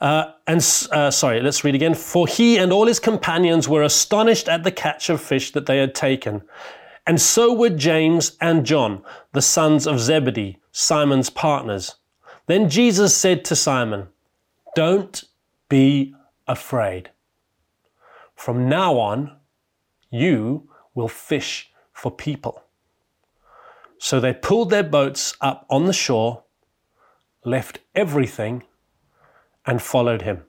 Uh, 0.00 0.32
and 0.46 0.58
uh, 0.92 1.10
sorry, 1.10 1.40
let's 1.40 1.64
read 1.64 1.74
again. 1.74 1.94
For 1.94 2.26
he 2.26 2.56
and 2.56 2.72
all 2.72 2.86
his 2.86 3.00
companions 3.00 3.68
were 3.68 3.82
astonished 3.82 4.48
at 4.48 4.62
the 4.62 4.70
catch 4.70 5.10
of 5.10 5.20
fish 5.20 5.50
that 5.52 5.66
they 5.66 5.78
had 5.78 5.94
taken. 5.94 6.42
And 7.06 7.20
so 7.20 7.52
were 7.52 7.70
James 7.70 8.36
and 8.40 8.64
John, 8.64 9.02
the 9.32 9.42
sons 9.42 9.86
of 9.86 9.98
Zebedee, 9.98 10.58
Simon's 10.70 11.30
partners. 11.30 11.96
Then 12.48 12.70
Jesus 12.70 13.14
said 13.14 13.44
to 13.44 13.54
Simon, 13.54 14.08
Don't 14.74 15.22
be 15.68 16.14
afraid. 16.46 17.10
From 18.34 18.70
now 18.70 18.98
on, 18.98 19.36
you 20.10 20.70
will 20.94 21.08
fish 21.08 21.70
for 21.92 22.10
people. 22.10 22.62
So 23.98 24.18
they 24.18 24.32
pulled 24.32 24.70
their 24.70 24.82
boats 24.82 25.36
up 25.42 25.66
on 25.68 25.84
the 25.84 25.92
shore, 25.92 26.44
left 27.44 27.80
everything, 27.94 28.62
and 29.66 29.82
followed 29.82 30.22
him. 30.22 30.44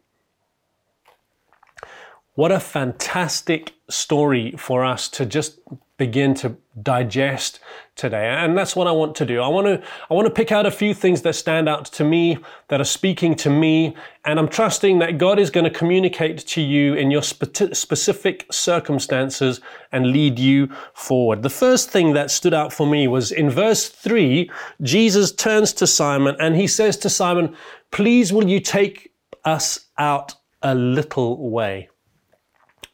What 2.36 2.54
a 2.54 2.62
fantastic 2.62 3.74
story 3.90 4.54
for 4.58 4.86
us 4.86 5.10
to 5.10 5.26
just 5.26 5.60
begin 6.00 6.34
to 6.34 6.58
digest 6.82 7.60
today. 7.96 8.30
And 8.30 8.58
that's 8.58 8.76
what 8.76 8.88
I 8.88 8.92
want 8.92 9.14
to 9.18 9.26
do. 9.26 9.42
I 9.42 9.48
want 9.50 9.68
to, 9.68 9.84
I 10.10 10.14
want 10.14 10.26
to 10.26 10.34
pick 10.34 10.52
out 10.52 10.66
a 10.66 10.72
few 10.72 10.94
things 10.94 11.22
that 11.22 11.36
stand 11.36 11.70
out 11.70 11.86
to 11.86 12.04
me, 12.04 12.40
that 12.70 12.82
are 12.82 12.86
speaking 12.86 13.36
to 13.36 13.50
me. 13.50 13.96
And 14.26 14.40
I'm 14.40 14.48
trusting 14.48 15.00
that 15.00 15.18
God 15.18 15.38
is 15.38 15.52
going 15.52 15.66
to 15.66 15.70
communicate 15.70 16.40
to 16.40 16.62
you 16.62 16.96
in 16.96 17.12
your 17.12 17.22
spe- 17.22 17.74
specific 17.74 18.48
circumstances 18.50 19.62
and 19.92 20.08
lead 20.08 20.40
you 20.40 20.70
forward. 20.94 21.44
The 21.44 21.50
first 21.50 21.92
thing 21.92 22.14
that 22.14 22.32
stood 22.32 22.54
out 22.54 22.74
for 22.74 22.88
me 22.88 23.08
was 23.08 23.32
in 23.32 23.50
verse 23.50 23.90
three, 23.90 24.50
Jesus 24.82 25.32
turns 25.32 25.74
to 25.74 25.86
Simon 25.86 26.36
and 26.40 26.56
he 26.56 26.66
says 26.66 26.98
to 26.98 27.10
Simon, 27.10 27.56
please 27.92 28.34
will 28.34 28.48
you 28.48 28.62
take 28.62 29.12
us 29.44 29.88
out 29.98 30.34
a 30.62 30.74
little 30.74 31.50
way? 31.50 31.90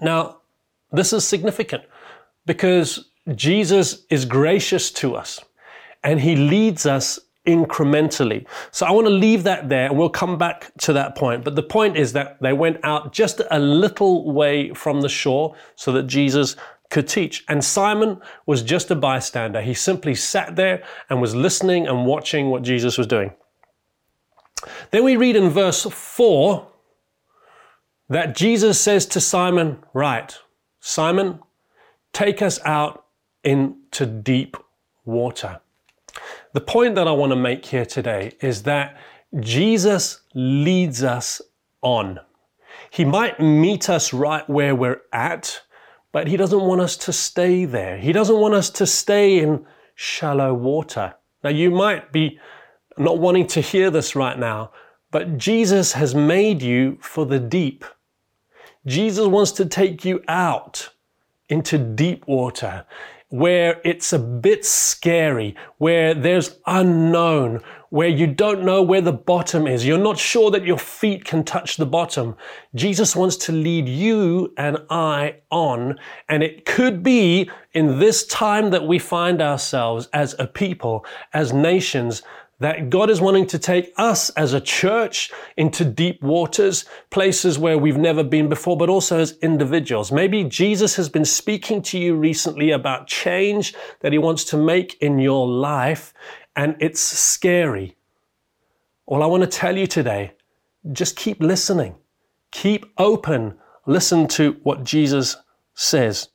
Now, 0.01 0.41
this 0.91 1.13
is 1.13 1.25
significant 1.25 1.83
because 2.45 3.09
Jesus 3.33 4.05
is 4.09 4.25
gracious 4.25 4.91
to 4.91 5.15
us 5.15 5.43
and 6.03 6.19
he 6.19 6.35
leads 6.35 6.85
us 6.85 7.19
incrementally. 7.47 8.45
So 8.71 8.85
I 8.85 8.91
want 8.91 9.07
to 9.07 9.13
leave 9.13 9.43
that 9.43 9.69
there 9.69 9.87
and 9.87 9.97
we'll 9.97 10.09
come 10.09 10.37
back 10.37 10.71
to 10.79 10.93
that 10.93 11.15
point. 11.15 11.43
But 11.43 11.55
the 11.55 11.63
point 11.63 11.97
is 11.97 12.13
that 12.13 12.41
they 12.41 12.53
went 12.53 12.79
out 12.83 13.13
just 13.13 13.41
a 13.51 13.59
little 13.59 14.31
way 14.31 14.73
from 14.73 15.01
the 15.01 15.09
shore 15.09 15.55
so 15.75 15.91
that 15.93 16.03
Jesus 16.03 16.55
could 16.89 17.07
teach. 17.07 17.43
And 17.47 17.63
Simon 17.63 18.19
was 18.45 18.61
just 18.61 18.91
a 18.91 18.95
bystander. 18.95 19.61
He 19.61 19.73
simply 19.73 20.15
sat 20.15 20.55
there 20.55 20.83
and 21.09 21.21
was 21.21 21.35
listening 21.35 21.87
and 21.87 22.05
watching 22.05 22.49
what 22.49 22.63
Jesus 22.63 22.97
was 22.97 23.07
doing. 23.07 23.31
Then 24.91 25.03
we 25.03 25.15
read 25.15 25.35
in 25.35 25.49
verse 25.49 25.83
4 25.83 26.67
that 28.09 28.35
Jesus 28.35 28.79
says 28.79 29.05
to 29.07 29.19
Simon, 29.19 29.83
Right, 29.93 30.37
Simon, 30.79 31.39
take 32.15 32.41
us 32.41 32.61
out 32.63 33.07
into 33.43 34.05
deep 34.05 34.55
water. 35.03 35.59
The 36.53 36.61
point 36.61 36.95
that 36.95 37.09
I 37.09 37.11
want 37.11 37.33
to 37.33 37.35
make 37.35 37.65
here 37.65 37.85
today 37.85 38.31
is 38.39 38.63
that 38.63 38.97
Jesus 39.41 40.21
leads 40.33 41.03
us 41.03 41.41
on. 41.81 42.21
He 42.89 43.03
might 43.03 43.41
meet 43.41 43.89
us 43.89 44.13
right 44.13 44.49
where 44.49 44.73
we're 44.73 45.01
at, 45.11 45.61
but 46.13 46.27
He 46.27 46.37
doesn't 46.37 46.61
want 46.61 46.79
us 46.79 46.95
to 46.97 47.11
stay 47.11 47.65
there. 47.65 47.97
He 47.97 48.13
doesn't 48.13 48.39
want 48.39 48.53
us 48.53 48.69
to 48.71 48.87
stay 48.87 49.39
in 49.39 49.65
shallow 49.95 50.53
water. 50.53 51.15
Now, 51.43 51.49
you 51.49 51.69
might 51.69 52.13
be 52.13 52.39
not 52.97 53.19
wanting 53.19 53.47
to 53.47 53.61
hear 53.61 53.91
this 53.91 54.15
right 54.15 54.39
now, 54.39 54.71
but 55.11 55.37
Jesus 55.37 55.91
has 55.91 56.15
made 56.15 56.61
you 56.61 56.97
for 57.01 57.25
the 57.25 57.39
deep. 57.39 57.83
Jesus 58.85 59.27
wants 59.27 59.51
to 59.51 59.65
take 59.65 60.05
you 60.05 60.23
out 60.29 60.94
into 61.49 61.77
deep 61.77 62.27
water 62.27 62.85
where 63.29 63.81
it's 63.83 64.13
a 64.13 64.19
bit 64.19 64.63
scary, 64.63 65.55
where 65.77 66.13
there's 66.13 66.59
unknown, 66.67 67.59
where 67.89 68.07
you 68.07 68.27
don't 68.27 68.63
know 68.63 68.81
where 68.81 69.01
the 69.01 69.11
bottom 69.11 69.67
is. 69.67 69.85
You're 69.85 69.97
not 69.97 70.17
sure 70.17 70.51
that 70.51 70.65
your 70.65 70.77
feet 70.77 71.25
can 71.25 71.43
touch 71.43 71.77
the 71.77 71.85
bottom. 71.85 72.35
Jesus 72.75 73.15
wants 73.15 73.35
to 73.37 73.51
lead 73.51 73.89
you 73.89 74.53
and 74.57 74.77
I 74.89 75.37
on. 75.49 75.99
And 76.29 76.43
it 76.43 76.65
could 76.65 77.03
be 77.03 77.49
in 77.73 77.99
this 77.99 78.25
time 78.27 78.69
that 78.69 78.85
we 78.85 78.99
find 78.99 79.41
ourselves 79.41 80.07
as 80.13 80.35
a 80.37 80.47
people, 80.47 81.05
as 81.33 81.51
nations, 81.51 82.21
that 82.59 82.89
God 82.89 83.09
is 83.09 83.19
wanting 83.19 83.47
to 83.47 83.59
take 83.59 83.93
us 83.97 84.29
as 84.31 84.53
a 84.53 84.61
church 84.61 85.31
into 85.57 85.83
deep 85.83 86.21
waters, 86.23 86.85
places 87.09 87.59
where 87.59 87.77
we've 87.77 87.97
never 87.97 88.23
been 88.23 88.47
before, 88.47 88.77
but 88.77 88.89
also 88.89 89.19
as 89.19 89.37
individuals. 89.41 90.11
Maybe 90.11 90.43
Jesus 90.43 90.95
has 90.95 91.09
been 91.09 91.25
speaking 91.25 91.81
to 91.83 91.99
you 91.99 92.15
recently 92.15 92.71
about 92.71 93.07
change 93.07 93.75
that 93.99 94.13
he 94.13 94.17
wants 94.17 94.45
to 94.45 94.57
make 94.57 94.97
in 95.01 95.19
your 95.19 95.47
life, 95.47 96.13
and 96.55 96.75
it's 96.79 97.01
scary. 97.01 97.97
All 99.05 99.21
I 99.21 99.25
want 99.25 99.43
to 99.43 99.49
tell 99.49 99.77
you 99.77 99.85
today, 99.85 100.31
just 100.91 101.15
keep 101.15 101.41
listening. 101.41 101.95
Keep 102.51 102.85
open. 102.97 103.57
Listen 103.85 104.27
to 104.29 104.53
what 104.63 104.83
Jesus 104.83 105.35
says. 105.73 106.29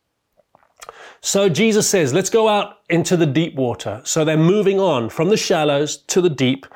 So 1.23 1.49
Jesus 1.49 1.89
says, 1.89 2.15
let's 2.15 2.31
go 2.31 2.49
out 2.49 2.79
into 2.89 3.17
the 3.17 3.27
deep 3.27 3.55
water. 3.55 4.01
So 4.05 4.25
they're 4.25 4.37
moving 4.37 4.81
on 4.81 5.11
from 5.11 5.29
the 5.29 5.37
shallows 5.37 5.99
to 5.99 6.21
the 6.21 6.31
deep. 6.31 6.67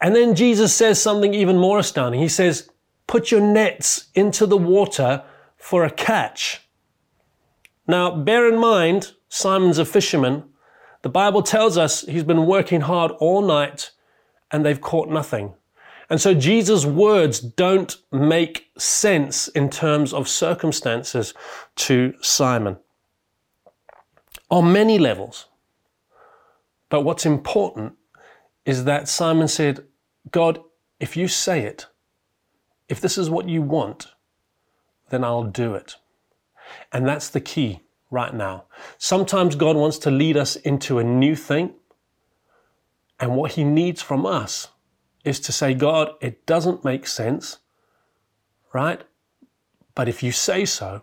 And 0.00 0.14
then 0.14 0.34
Jesus 0.34 0.74
says 0.74 1.00
something 1.00 1.32
even 1.32 1.56
more 1.56 1.78
astounding. 1.78 2.20
He 2.20 2.28
says, 2.28 2.70
put 3.06 3.30
your 3.30 3.40
nets 3.40 4.08
into 4.14 4.44
the 4.44 4.58
water 4.58 5.24
for 5.56 5.84
a 5.84 5.90
catch. 5.90 6.60
Now, 7.88 8.14
bear 8.14 8.52
in 8.52 8.58
mind, 8.58 9.12
Simon's 9.28 9.78
a 9.78 9.86
fisherman. 9.86 10.44
The 11.02 11.08
Bible 11.08 11.42
tells 11.42 11.78
us 11.78 12.02
he's 12.02 12.24
been 12.24 12.46
working 12.46 12.82
hard 12.82 13.12
all 13.12 13.40
night 13.40 13.92
and 14.50 14.64
they've 14.64 14.80
caught 14.80 15.08
nothing. 15.08 15.54
And 16.10 16.20
so 16.20 16.34
Jesus' 16.34 16.84
words 16.84 17.40
don't 17.40 17.96
make 18.12 18.66
sense 18.76 19.48
in 19.48 19.70
terms 19.70 20.12
of 20.12 20.28
circumstances 20.28 21.32
to 21.76 22.14
Simon 22.20 22.76
on 24.50 24.72
many 24.72 24.98
levels. 24.98 25.46
But 26.88 27.02
what's 27.02 27.26
important 27.26 27.94
is 28.64 28.84
that 28.84 29.08
Simon 29.08 29.48
said, 29.48 29.84
God, 30.30 30.60
if 31.00 31.16
you 31.16 31.28
say 31.28 31.62
it, 31.62 31.86
if 32.88 33.00
this 33.00 33.18
is 33.18 33.28
what 33.28 33.48
you 33.48 33.62
want, 33.62 34.08
then 35.10 35.24
I'll 35.24 35.44
do 35.44 35.74
it. 35.74 35.96
And 36.92 37.06
that's 37.06 37.28
the 37.28 37.40
key 37.40 37.80
right 38.10 38.34
now. 38.34 38.64
Sometimes 38.98 39.56
God 39.56 39.76
wants 39.76 39.98
to 39.98 40.10
lead 40.10 40.36
us 40.36 40.56
into 40.56 40.98
a 40.98 41.04
new 41.04 41.36
thing. 41.36 41.74
And 43.18 43.36
what 43.36 43.52
he 43.52 43.64
needs 43.64 44.02
from 44.02 44.26
us 44.26 44.68
is 45.24 45.40
to 45.40 45.52
say, 45.52 45.74
God, 45.74 46.10
it 46.20 46.46
doesn't 46.46 46.84
make 46.84 47.06
sense, 47.06 47.58
right? 48.72 49.02
But 49.94 50.08
if 50.08 50.22
you 50.22 50.32
say 50.32 50.64
so, 50.64 51.02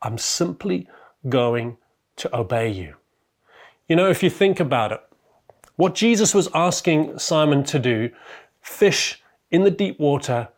I'm 0.00 0.16
simply 0.16 0.88
going 1.28 1.76
to 2.20 2.36
obey 2.36 2.68
you. 2.68 2.94
You 3.88 3.96
know, 3.96 4.08
if 4.08 4.22
you 4.22 4.30
think 4.30 4.60
about 4.60 4.92
it, 4.92 5.00
what 5.76 5.94
Jesus 5.94 6.34
was 6.34 6.48
asking 6.54 7.18
Simon 7.18 7.64
to 7.64 7.78
do, 7.78 8.10
fish 8.60 9.22
in 9.50 9.64
the 9.64 9.70
deep 9.70 9.98
water, 9.98 10.48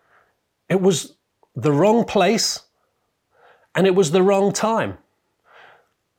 it 0.68 0.80
was 0.80 1.14
the 1.54 1.72
wrong 1.72 2.04
place 2.04 2.62
and 3.74 3.86
it 3.86 3.94
was 3.94 4.10
the 4.10 4.22
wrong 4.22 4.52
time. 4.52 4.98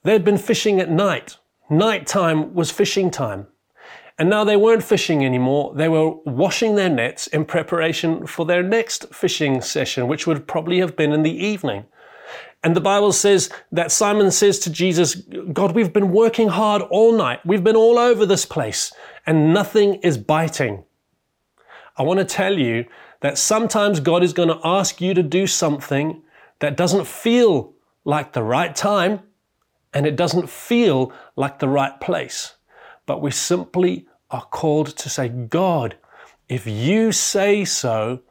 They'd 0.03 0.23
been 0.23 0.37
fishing 0.37 0.79
at 0.79 0.89
night. 0.89 1.37
Night 1.69 2.07
time 2.07 2.53
was 2.53 2.71
fishing 2.71 3.11
time. 3.11 3.47
And 4.19 4.29
now 4.29 4.43
they 4.43 4.57
weren't 4.57 4.83
fishing 4.83 5.25
anymore. 5.25 5.73
They 5.75 5.89
were 5.89 6.11
washing 6.25 6.75
their 6.75 6.89
nets 6.89 7.27
in 7.27 7.45
preparation 7.45 8.27
for 8.27 8.45
their 8.45 8.61
next 8.61 9.13
fishing 9.13 9.61
session, 9.61 10.07
which 10.07 10.27
would 10.27 10.47
probably 10.47 10.79
have 10.79 10.95
been 10.95 11.13
in 11.13 11.23
the 11.23 11.45
evening. 11.45 11.85
And 12.63 12.75
the 12.75 12.81
Bible 12.81 13.11
says 13.11 13.49
that 13.71 13.91
Simon 13.91 14.31
says 14.31 14.57
to 14.59 14.69
Jesus, 14.69 15.15
God, 15.51 15.75
we've 15.75 15.91
been 15.91 16.11
working 16.11 16.47
hard 16.47 16.81
all 16.83 17.11
night. 17.11 17.45
We've 17.45 17.63
been 17.63 17.75
all 17.75 17.99
over 17.99 18.25
this 18.25 18.45
place 18.45 18.93
and 19.25 19.53
nothing 19.53 19.95
is 19.95 20.17
biting. 20.17 20.85
I 21.97 22.03
want 22.03 22.19
to 22.19 22.25
tell 22.25 22.57
you 22.57 22.85
that 23.19 23.37
sometimes 23.37 23.99
God 23.99 24.23
is 24.23 24.33
going 24.33 24.49
to 24.49 24.59
ask 24.63 24.99
you 24.99 25.13
to 25.13 25.23
do 25.23 25.45
something 25.45 26.23
that 26.59 26.77
doesn't 26.77 27.05
feel 27.05 27.73
like 28.05 28.33
the 28.33 28.43
right 28.43 28.75
time, 28.75 29.21
and 29.93 30.05
it 30.05 30.15
doesn't 30.15 30.49
feel 30.49 31.13
like 31.35 31.59
the 31.59 31.69
right 31.69 31.99
place. 32.01 32.55
But 33.05 33.21
we 33.21 33.31
simply 33.31 34.07
are 34.29 34.45
called 34.45 34.87
to 34.87 35.09
say, 35.09 35.29
God, 35.29 35.95
if 36.49 36.67
you 36.67 37.11
say 37.11 37.63
so, 37.63 38.21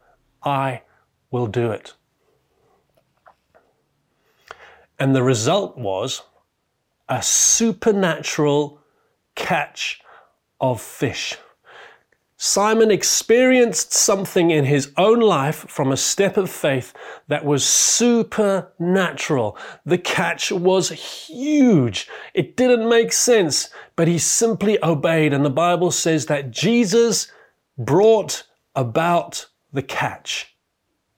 I 0.43 0.83
will 1.31 1.47
do 1.47 1.71
it. 1.71 1.95
And 4.99 5.15
the 5.15 5.23
result 5.23 5.77
was 5.77 6.23
a 7.09 7.23
supernatural 7.23 8.81
catch 9.35 10.01
of 10.61 10.81
fish. 10.81 11.37
Simon 12.45 12.91
experienced 12.91 13.93
something 13.93 14.51
in 14.51 14.65
his 14.65 14.91
own 14.97 15.21
life 15.21 15.65
from 15.69 15.93
a 15.93 15.97
step 15.97 16.37
of 16.37 16.51
faith 16.51 16.93
that 17.29 17.45
was 17.45 17.65
supernatural. 17.65 19.57
The 19.87 19.99
catch 19.99 20.51
was 20.51 20.91
huge. 20.91 22.09
It 22.35 22.57
didn't 22.57 22.89
make 22.89 23.13
sense, 23.13 23.71
but 23.95 24.09
he 24.09 24.19
simply 24.19 24.83
obeyed. 24.83 25.33
And 25.33 25.45
the 25.45 25.51
Bible 25.51 25.93
says 25.93 26.27
that 26.27 26.51
Jesus 26.51 27.31
brought 27.79 28.43
about 28.75 29.47
the 29.73 29.83
catch. 29.83 30.57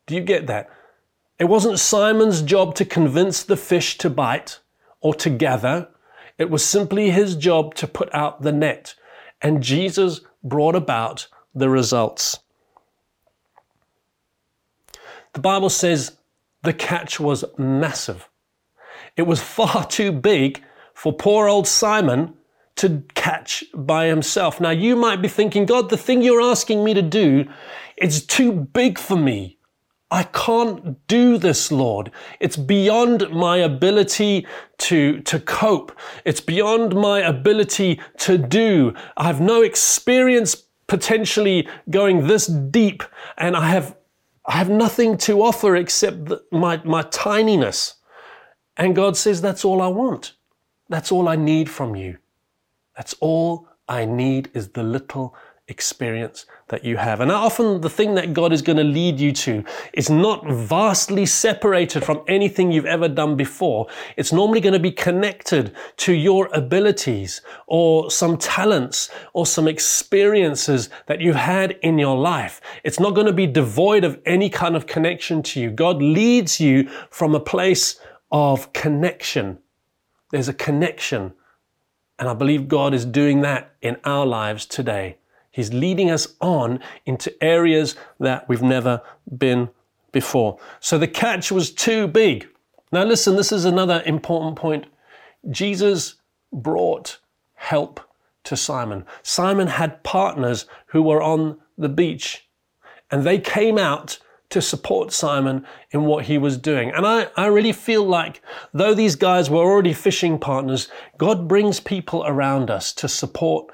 Do 0.07 0.15
you 0.15 0.21
get 0.21 0.47
that? 0.49 0.69
It 1.39 1.47
wasn't 1.47 1.81
Simon's 1.81 2.43
job 2.43 2.75
to 2.77 2.85
convince 2.85 3.43
the 3.43 3.57
fish 3.57 3.99
to 3.99 4.11
bite 4.11 4.61
or 5.01 5.15
to 5.17 5.31
gather. 5.31 5.89
It 6.39 6.49
was 6.49 6.65
simply 6.65 7.11
his 7.11 7.35
job 7.35 7.75
to 7.77 7.87
put 7.87 8.13
out 8.15 8.43
the 8.43 8.53
net. 8.53 8.95
And 9.43 9.63
Jesus 9.63 10.21
brought 10.43 10.77
about 10.77 11.27
the 11.55 11.69
results. 11.69 12.39
The 15.33 15.41
Bible 15.41 15.71
says 15.71 16.17
the 16.63 16.73
catch 16.73 17.19
was 17.19 17.45
massive. 17.59 18.29
It 19.17 19.23
was 19.23 19.41
far 19.41 19.87
too 19.89 20.13
big 20.13 20.63
for 20.95 21.13
poor 21.13 21.49
old 21.49 21.67
Simon 21.67 22.35
to 22.77 23.03
catch 23.15 23.65
by 23.75 24.07
himself. 24.07 24.61
Now 24.61 24.71
you 24.71 24.97
might 24.97 25.23
be 25.23 25.29
thinking, 25.29 25.67
God, 25.67 25.91
the 25.91 25.97
thing 25.97 26.23
you're 26.23 26.41
asking 26.41 26.83
me 26.83 26.95
to 26.95 27.03
do 27.03 27.47
is 27.97 28.25
too 28.25 28.53
big 28.53 28.99
for 28.99 29.17
me. 29.17 29.54
I 30.15 30.23
can't 30.23 31.05
do 31.09 31.39
this, 31.39 31.73
Lord. 31.73 32.13
It's 32.39 32.57
beyond 32.57 33.31
my 33.31 33.57
ability 33.57 34.47
to, 34.79 35.19
to 35.23 35.41
cope. 35.41 35.91
It's 36.25 36.41
beyond 36.41 36.95
my 36.95 37.19
ability 37.19 38.01
to 38.19 38.39
do. 38.39 38.95
I 39.17 39.25
have 39.25 39.41
no 39.41 39.63
experience 39.63 40.55
potentially 40.87 41.69
going 41.91 42.29
this 42.29 42.47
deep 42.47 43.03
and 43.39 43.57
I 43.57 43.69
have, 43.71 43.97
I 44.47 44.53
have 44.53 44.71
nothing 44.71 45.19
to 45.27 45.43
offer 45.43 45.75
except 45.75 46.27
the, 46.27 46.45
my, 46.53 46.81
my 46.85 47.03
tininess. 47.03 47.95
And 48.77 48.95
God 48.95 49.17
says, 49.17 49.43
that's 49.43 49.65
all 49.65 49.83
I 49.83 49.89
want. 49.89 50.35
That's 50.89 51.11
all 51.11 51.29
I 51.29 51.35
need 51.35 51.69
from 51.69 51.97
you. 51.97 52.19
That's 52.97 53.17
all 53.19 53.67
I 53.89 54.05
need 54.05 54.49
is 54.55 54.69
the 54.69 54.85
little 54.85 55.35
experience 55.69 56.45
that 56.69 56.85
you 56.85 56.97
have. 56.99 57.21
And 57.21 57.33
often 57.33 57.81
the 57.81 57.89
thing 57.89 58.15
that 58.17 58.35
God 58.35 58.53
is 58.53 58.61
going 58.61 58.77
to 58.77 58.85
lead 58.85 59.19
you 59.19 59.33
to 59.33 59.65
is 59.95 60.11
not 60.11 60.47
vastly 60.47 61.25
separated 61.25 62.05
from 62.05 62.23
anything 62.29 62.71
you've 62.71 62.85
ever 62.85 63.09
done 63.09 63.35
before. 63.35 63.87
It's 64.19 64.33
normally 64.33 64.61
going 64.61 64.75
to 64.75 64.79
be 64.79 64.93
connected 64.93 65.75
to 65.99 66.13
your 66.13 66.51
abilities 66.53 67.41
or 67.67 68.11
some 68.11 68.37
talents 68.37 69.11
or 69.33 69.47
some 69.47 69.67
experiences 69.67 70.91
that 71.07 71.23
you've 71.23 71.35
had 71.37 71.79
in 71.83 71.99
your 71.99 72.19
life. 72.19 72.61
It's 72.83 73.01
not 73.01 73.15
going 73.15 73.27
to 73.27 73.33
be 73.33 73.47
devoid 73.47 74.05
of 74.05 74.21
any 74.27 74.51
kind 74.51 74.77
of 74.77 74.87
connection 74.87 75.43
to 75.45 75.61
you. 75.61 75.71
God 75.71 76.03
leads 76.03 76.61
you 76.61 76.91
from 77.11 77.35
a 77.35 77.41
place 77.41 77.99
of 78.31 78.71
connection. 78.75 79.59
There's 80.31 80.49
a 80.49 80.55
connection. 80.55 81.33
And 82.19 82.29
I 82.29 82.35
believe 82.35 82.69
God 82.69 82.93
is 82.93 83.07
doing 83.07 83.41
that 83.41 83.75
in 83.81 83.97
our 84.05 84.27
lives 84.27 84.67
today. 84.67 85.17
He's 85.55 85.73
leading 85.73 86.11
us 86.11 86.35
on 86.41 86.81
into 87.07 87.33
areas 87.43 87.95
that 88.19 88.49
we've 88.49 88.61
never 88.61 89.01
been 89.39 89.71
before. 90.11 90.59
So 90.81 90.99
the 90.99 91.07
catch 91.07 91.53
was 91.53 91.71
too 91.71 92.09
big. 92.09 92.49
Now, 92.91 93.05
listen, 93.05 93.37
this 93.37 93.53
is 93.53 93.65
another 93.65 94.03
important 94.05 94.57
point. 94.57 94.87
Jesus 95.51 96.17
brought 96.53 97.21
help 97.55 98.01
to 98.43 98.57
Simon. 98.57 99.07
Simon 99.23 99.69
had 99.69 100.03
partners 100.03 100.67
who 100.87 101.03
were 101.03 101.23
on 101.23 101.59
the 101.79 101.89
beach, 101.89 102.49
and 103.13 103.23
they 103.23 103.39
came 103.39 103.79
out 103.79 104.19
to 104.51 104.61
support 104.61 105.13
Simon 105.13 105.65
in 105.93 106.05
what 106.05 106.25
he 106.25 106.37
was 106.37 106.59
doing. 106.59 106.91
And 106.91 107.07
I, 107.07 107.29
I 107.37 107.47
really 107.47 107.73
feel 107.73 108.05
like, 108.05 108.43
though 108.73 108.93
these 108.93 109.15
guys 109.15 109.51
were 109.51 109.59
already 109.59 109.93
fishing 109.93 110.37
partners, 110.37 110.89
God 111.17 111.47
brings 111.47 111.79
people 111.79 112.25
around 112.27 112.71
us 112.71 112.93
to 112.95 113.09
support 113.09 113.73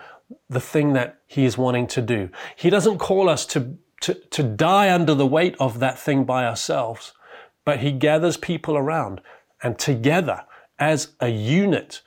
the 0.49 0.61
thing 0.61 0.93
that 0.93 1.21
he 1.27 1.45
is 1.45 1.59
wanting 1.59 1.87
to 1.89 2.03
do. 2.03 2.31
He 2.57 2.71
doesn't 2.71 2.99
call 2.99 3.29
us 3.29 3.47
to, 3.47 3.77
to, 4.03 4.15
to 4.15 4.43
die 4.43 4.93
under 4.93 5.15
the 5.15 5.27
weight 5.27 5.57
of 5.59 5.79
that 5.81 5.99
thing 5.99 6.25
by 6.25 6.45
ourselves, 6.45 7.13
but 7.65 7.81
he 7.81 7.93
gathers 7.93 8.37
people 8.37 8.77
around 8.77 9.21
and 9.63 9.79
together 9.79 10.45
as 10.79 11.13
a 11.21 11.29
unit, 11.29 12.01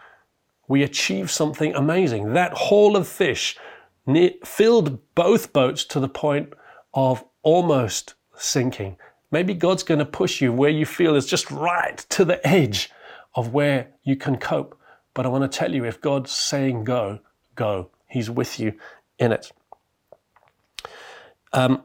we 0.67 0.83
achieve 0.83 1.29
something 1.29 1.75
amazing. 1.75 2.33
That 2.33 2.53
haul 2.53 2.97
of 2.97 3.07
fish 3.07 3.57
filled 4.43 4.99
both 5.13 5.53
boats 5.53 5.85
to 5.85 5.99
the 5.99 6.09
point 6.09 6.53
of 6.93 7.23
almost 7.43 8.15
sinking. 8.35 8.97
Maybe 9.31 9.53
God's 9.53 9.83
going 9.83 9.99
to 9.99 10.05
push 10.05 10.41
you 10.41 10.51
where 10.51 10.69
you 10.69 10.85
feel 10.85 11.15
is 11.15 11.25
just 11.25 11.49
right 11.51 11.97
to 12.09 12.25
the 12.25 12.45
edge 12.45 12.91
of 13.35 13.53
where 13.53 13.89
you 14.03 14.15
can 14.15 14.37
cope. 14.37 14.77
But 15.13 15.25
I 15.25 15.29
want 15.29 15.49
to 15.49 15.57
tell 15.57 15.73
you 15.73 15.85
if 15.85 16.01
God's 16.01 16.31
saying 16.31 16.83
go, 16.83 17.19
go. 17.55 17.89
He's 18.13 18.29
with 18.29 18.59
you 18.59 18.73
in 19.17 19.31
it. 19.31 19.51
Um, 21.51 21.83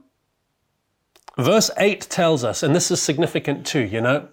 verse 1.38 1.70
8 1.78 2.02
tells 2.02 2.44
us, 2.44 2.62
and 2.62 2.76
this 2.76 2.90
is 2.90 3.00
significant 3.00 3.66
too, 3.66 3.80
you 3.80 4.02
know, 4.02 4.28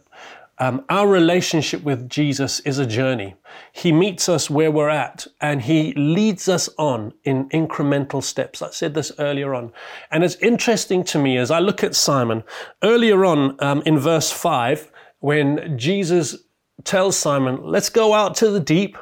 um, 0.58 0.84
our 0.90 1.08
relationship 1.08 1.84
with 1.84 2.10
Jesus 2.10 2.60
is 2.62 2.80
a 2.80 2.86
journey. 2.86 3.36
He 3.72 3.94
meets 3.94 4.28
us 4.28 4.50
where 4.50 4.72
we're 4.72 4.90
at 4.90 5.26
and 5.40 5.62
he 5.62 5.94
leads 5.94 6.50
us 6.50 6.70
on 6.78 7.14
in 7.24 7.48
incremental 7.50 8.22
steps. 8.22 8.62
I 8.62 8.72
said 8.72 8.94
this 8.94 9.14
earlier 9.18 9.54
on. 9.54 9.72
And 10.12 10.24
it's 10.24 10.36
interesting 10.36 11.06
to 11.06 11.20
me 11.20 11.38
as 11.38 11.50
I 11.50 11.60
look 11.60 11.82
at 11.82 11.96
Simon, 11.96 12.44
earlier 12.84 13.24
on 13.24 13.56
um, 13.62 13.84
in 13.86 14.00
verse 14.00 14.32
5, 14.32 14.92
when 15.20 15.78
Jesus 15.78 16.38
tells 16.84 17.18
Simon, 17.18 17.60
let's 17.64 17.90
go 17.90 18.14
out 18.14 18.36
to 18.36 18.50
the 18.50 18.60
deep, 18.60 18.98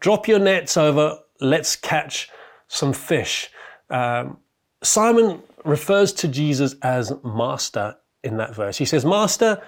drop 0.00 0.26
your 0.26 0.40
nets 0.40 0.76
over 0.76 1.18
let's 1.40 1.76
catch 1.76 2.28
some 2.68 2.92
fish. 2.92 3.50
Um, 3.90 4.38
Simon 4.82 5.42
refers 5.64 6.12
to 6.14 6.28
Jesus 6.28 6.74
as 6.82 7.12
master 7.24 7.96
in 8.22 8.36
that 8.36 8.54
verse. 8.54 8.76
He 8.76 8.84
says, 8.84 9.04
Master, 9.04 9.62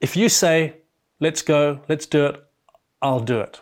if 0.00 0.16
you 0.16 0.28
say, 0.28 0.76
let's 1.20 1.42
go, 1.42 1.80
let's 1.88 2.06
do 2.06 2.26
it, 2.26 2.44
I'll 3.02 3.20
do 3.20 3.40
it. 3.40 3.60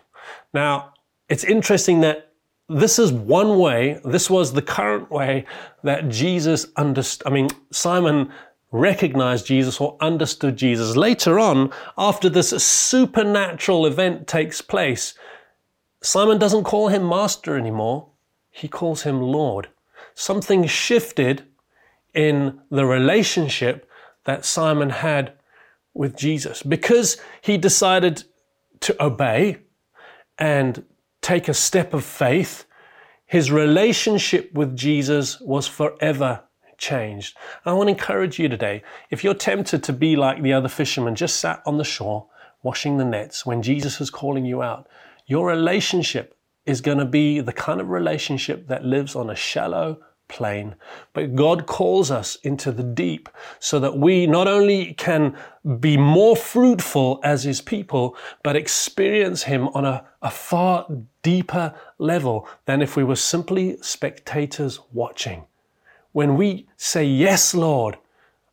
Now, 0.53 0.95
it's 1.29 1.45
interesting 1.45 2.01
that 2.01 2.33
this 2.69 2.99
is 2.99 3.13
one 3.13 3.59
way, 3.59 4.01
this 4.05 4.29
was 4.29 4.53
the 4.53 4.63
current 4.63 5.11
way 5.11 5.45
that 5.85 6.09
Jesus 6.09 6.67
understood, 6.77 7.27
I 7.27 7.31
mean, 7.31 7.49
Simon 7.71 8.33
recognized 8.73 9.47
Jesus 9.47 9.81
or 9.81 9.97
understood 10.01 10.57
Jesus. 10.57 10.97
Later 10.97 11.39
on, 11.39 11.73
after 11.97 12.29
this 12.29 12.51
supernatural 12.51 13.87
event 13.87 14.27
takes 14.27 14.61
place, 14.61 15.15
Simon 16.03 16.39
doesn't 16.39 16.65
call 16.65 16.89
him 16.89 17.09
master 17.09 17.57
anymore, 17.57 18.11
he 18.51 18.69
calls 18.69 19.03
him 19.03 19.21
Lord. 19.21 19.69
Something 20.15 20.67
shifted 20.67 21.45
in 22.15 22.61
the 22.71 22.87
relationship 22.87 23.89
that 24.25 24.45
Simon 24.45 24.91
had 24.91 25.35
with 25.95 26.17
Jesus 26.17 26.63
because 26.63 27.17
he 27.41 27.57
decided 27.59 28.25
to 28.81 29.05
obey 29.05 29.59
and 30.39 30.85
take 31.23 31.49
a 31.49 31.55
step 31.55 31.95
of 31.95 32.05
faith. 32.05 32.65
His 33.27 33.51
relationship 33.51 34.53
with 34.55 34.77
Jesus 34.77 35.41
was 35.41 35.67
forever 35.67 36.45
changed. 36.79 37.37
I 37.65 37.73
want 37.73 37.89
to 37.89 37.93
encourage 37.93 38.39
you 38.39 38.49
today 38.49 38.83
if 39.11 39.25
you're 39.25 39.35
tempted 39.35 39.83
to 39.83 39.93
be 39.93 40.17
like 40.17 40.43
the 40.43 40.53
other 40.53 40.69
fishermen, 40.69 41.15
just 41.15 41.37
sat 41.37 41.63
on 41.67 41.79
the 41.79 41.85
shore 41.85 42.27
washing 42.63 42.99
the 42.99 43.05
nets 43.05 43.47
when 43.47 43.63
Jesus 43.63 44.01
is 44.01 44.11
calling 44.11 44.45
you 44.45 44.63
out, 44.63 44.89
your 45.27 45.47
relationship 45.47 46.37
is 46.65 46.81
going 46.81 46.99
to 46.99 47.05
be 47.05 47.41
the 47.41 47.53
kind 47.53 47.81
of 47.81 47.91
relationship 47.91 48.67
that 48.69 48.85
lives 48.85 49.15
on 49.15 49.31
a 49.31 49.37
shallow 49.37 49.99
plane. 50.29 50.75
But 51.13 51.35
God 51.35 51.67
calls 51.67 52.11
us 52.11 52.37
into 52.43 52.73
the 52.73 52.83
deep 52.83 53.29
so 53.59 53.79
that 53.81 53.97
we 53.97 54.27
not 54.27 54.49
only 54.49 54.95
can 54.95 55.37
be 55.79 55.97
more 55.97 56.37
fruitful 56.37 57.21
as 57.23 57.45
His 57.45 57.61
people, 57.61 58.17
but 58.43 58.57
experience 58.57 59.45
Him 59.45 59.69
on 59.69 59.85
a, 59.85 60.05
a 60.23 60.31
far 60.31 60.87
deeper 61.23 61.75
level 61.99 62.49
than 62.65 62.83
if 62.83 62.97
we 62.97 63.05
were 63.05 63.17
simply 63.17 63.77
spectators 63.81 64.81
watching. 64.93 65.45
When 66.13 66.37
we 66.37 66.67
say, 66.77 67.05
Yes, 67.05 67.55
Lord, 67.55 67.99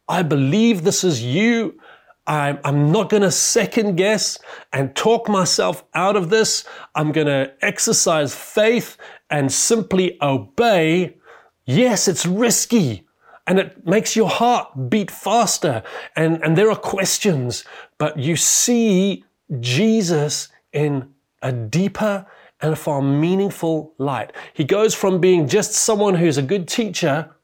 I 0.08 0.22
believe 0.22 0.84
this 0.84 1.04
is 1.04 1.24
you. 1.24 1.80
I'm, 2.26 2.60
I'm 2.64 2.92
not 2.92 3.10
going 3.10 3.24
to 3.24 3.32
second 3.32 3.96
guess 3.96 4.40
and 4.72 4.96
talk 4.96 5.28
myself 5.28 5.84
out 5.94 6.16
of 6.16 6.30
this. 6.30 6.64
I'm 6.96 7.12
going 7.12 7.28
to 7.28 7.54
exercise 7.62 8.34
faith 8.34 8.98
and 9.30 9.52
simply 9.52 10.18
obey. 10.22 11.18
Yes, 11.66 12.08
it's 12.08 12.26
risky 12.26 13.08
and 13.46 13.60
it 13.60 13.86
makes 13.86 14.16
your 14.16 14.30
heart 14.30 14.90
beat 14.90 15.12
faster 15.12 15.84
and, 16.16 16.42
and 16.44 16.58
there 16.58 16.72
are 16.72 16.78
questions, 16.78 17.66
but 17.98 18.18
you 18.18 18.36
see 18.38 19.26
Jesus 19.60 20.48
in 20.72 21.14
a 21.42 21.52
deeper 21.52 22.26
and 22.62 22.74
a 22.74 22.78
far 22.78 23.02
meaningful 23.02 23.94
light. 23.98 24.32
He 24.54 24.64
goes 24.64 24.96
from 24.96 25.20
being 25.20 25.50
just 25.50 25.74
someone 25.74 26.16
who's 26.16 26.38
a 26.38 26.42
good 26.42 26.68
teacher 26.70 27.36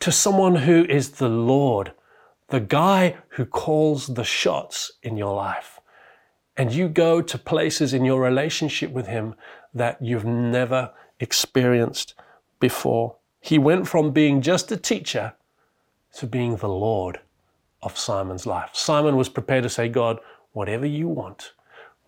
to 0.00 0.10
someone 0.10 0.54
who 0.54 0.86
is 0.86 1.10
the 1.12 1.28
Lord 1.28 1.92
the 2.48 2.60
guy 2.60 3.16
who 3.30 3.44
calls 3.44 4.08
the 4.08 4.24
shots 4.24 4.92
in 5.02 5.16
your 5.16 5.34
life. 5.34 5.80
And 6.56 6.72
you 6.72 6.88
go 6.88 7.22
to 7.22 7.38
places 7.38 7.94
in 7.94 8.04
your 8.04 8.20
relationship 8.20 8.90
with 8.90 9.06
him 9.06 9.34
that 9.72 10.02
you've 10.02 10.24
never 10.24 10.92
experienced 11.20 12.14
before. 12.58 13.16
He 13.40 13.58
went 13.58 13.86
from 13.86 14.10
being 14.10 14.40
just 14.40 14.72
a 14.72 14.76
teacher 14.76 15.34
to 16.14 16.26
being 16.26 16.56
the 16.56 16.68
Lord 16.68 17.20
of 17.82 17.96
Simon's 17.96 18.46
life. 18.46 18.70
Simon 18.72 19.16
was 19.16 19.28
prepared 19.28 19.62
to 19.62 19.68
say, 19.68 19.88
God, 19.88 20.18
whatever 20.52 20.86
you 20.86 21.06
want, 21.06 21.52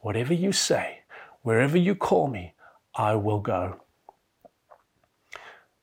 whatever 0.00 0.34
you 0.34 0.52
say, 0.52 1.00
wherever 1.42 1.78
you 1.78 1.94
call 1.94 2.26
me, 2.26 2.54
I 2.94 3.14
will 3.14 3.40
go. 3.40 3.80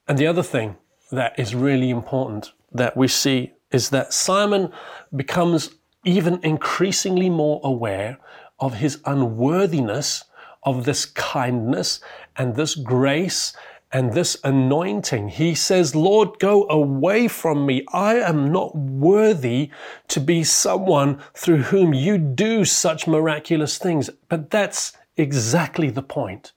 And 0.08 0.18
the 0.18 0.28
other 0.28 0.44
thing 0.44 0.76
that 1.12 1.38
is 1.40 1.56
really 1.56 1.90
important 1.90 2.52
that 2.72 2.98
we 2.98 3.08
see 3.08 3.54
is 3.72 3.90
that 3.90 4.14
Simon 4.14 4.72
becomes 5.16 5.72
even 6.06 6.40
increasingly 6.44 7.30
more 7.30 7.60
aware 7.64 8.18
of 8.60 8.76
his 8.76 9.02
unworthiness 9.06 10.24
of 10.64 10.86
this 10.86 11.06
kindness 11.06 12.00
and 12.36 12.56
this 12.56 12.76
grace 12.76 13.56
and 13.92 14.14
this 14.14 14.36
anointing. 14.44 15.30
He 15.30 15.56
says, 15.56 15.96
Lord, 15.96 16.40
go 16.40 16.68
away 16.70 17.28
from 17.28 17.66
me. 17.66 17.86
I 17.94 18.16
am 18.16 18.52
not 18.52 18.76
worthy 18.76 19.72
to 20.10 20.20
be 20.20 20.44
someone 20.44 21.20
through 21.34 21.64
whom 21.64 21.94
you 21.94 22.18
do 22.18 22.66
such 22.66 23.08
miraculous 23.08 23.78
things. 23.78 24.10
But 24.28 24.50
that's 24.50 24.94
exactly 25.16 25.90
the 25.90 26.04
point. 26.04 26.52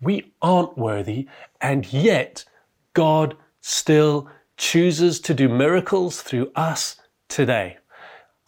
We 0.00 0.32
aren't 0.42 0.76
worthy, 0.76 1.26
and 1.60 1.90
yet 1.90 2.44
God 2.92 3.36
still 3.62 4.28
chooses 4.56 5.20
to 5.20 5.34
do 5.34 5.48
miracles 5.48 6.22
through 6.22 6.50
us 6.54 6.96
today. 7.28 7.78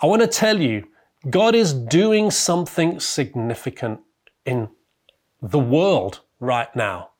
I 0.01 0.07
want 0.07 0.23
to 0.23 0.29
tell 0.29 0.61
you, 0.61 0.87
God 1.29 1.55
is 1.55 1.73
doing 1.73 2.31
something 2.31 3.01
significant 3.01 4.01
in 4.44 4.68
the 5.42 5.59
world 5.59 6.21
right 6.40 6.75
now. 6.75 7.11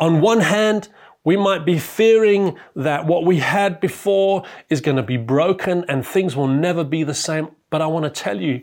On 0.00 0.20
one 0.20 0.40
hand, 0.40 0.88
we 1.24 1.36
might 1.36 1.64
be 1.64 1.78
fearing 1.78 2.56
that 2.74 3.06
what 3.06 3.24
we 3.24 3.38
had 3.38 3.80
before 3.80 4.42
is 4.68 4.80
going 4.80 4.96
to 4.96 5.02
be 5.02 5.16
broken 5.16 5.84
and 5.88 6.04
things 6.04 6.34
will 6.34 6.48
never 6.48 6.82
be 6.82 7.04
the 7.04 7.14
same. 7.14 7.50
But 7.70 7.82
I 7.82 7.86
want 7.86 8.04
to 8.04 8.22
tell 8.22 8.40
you, 8.40 8.62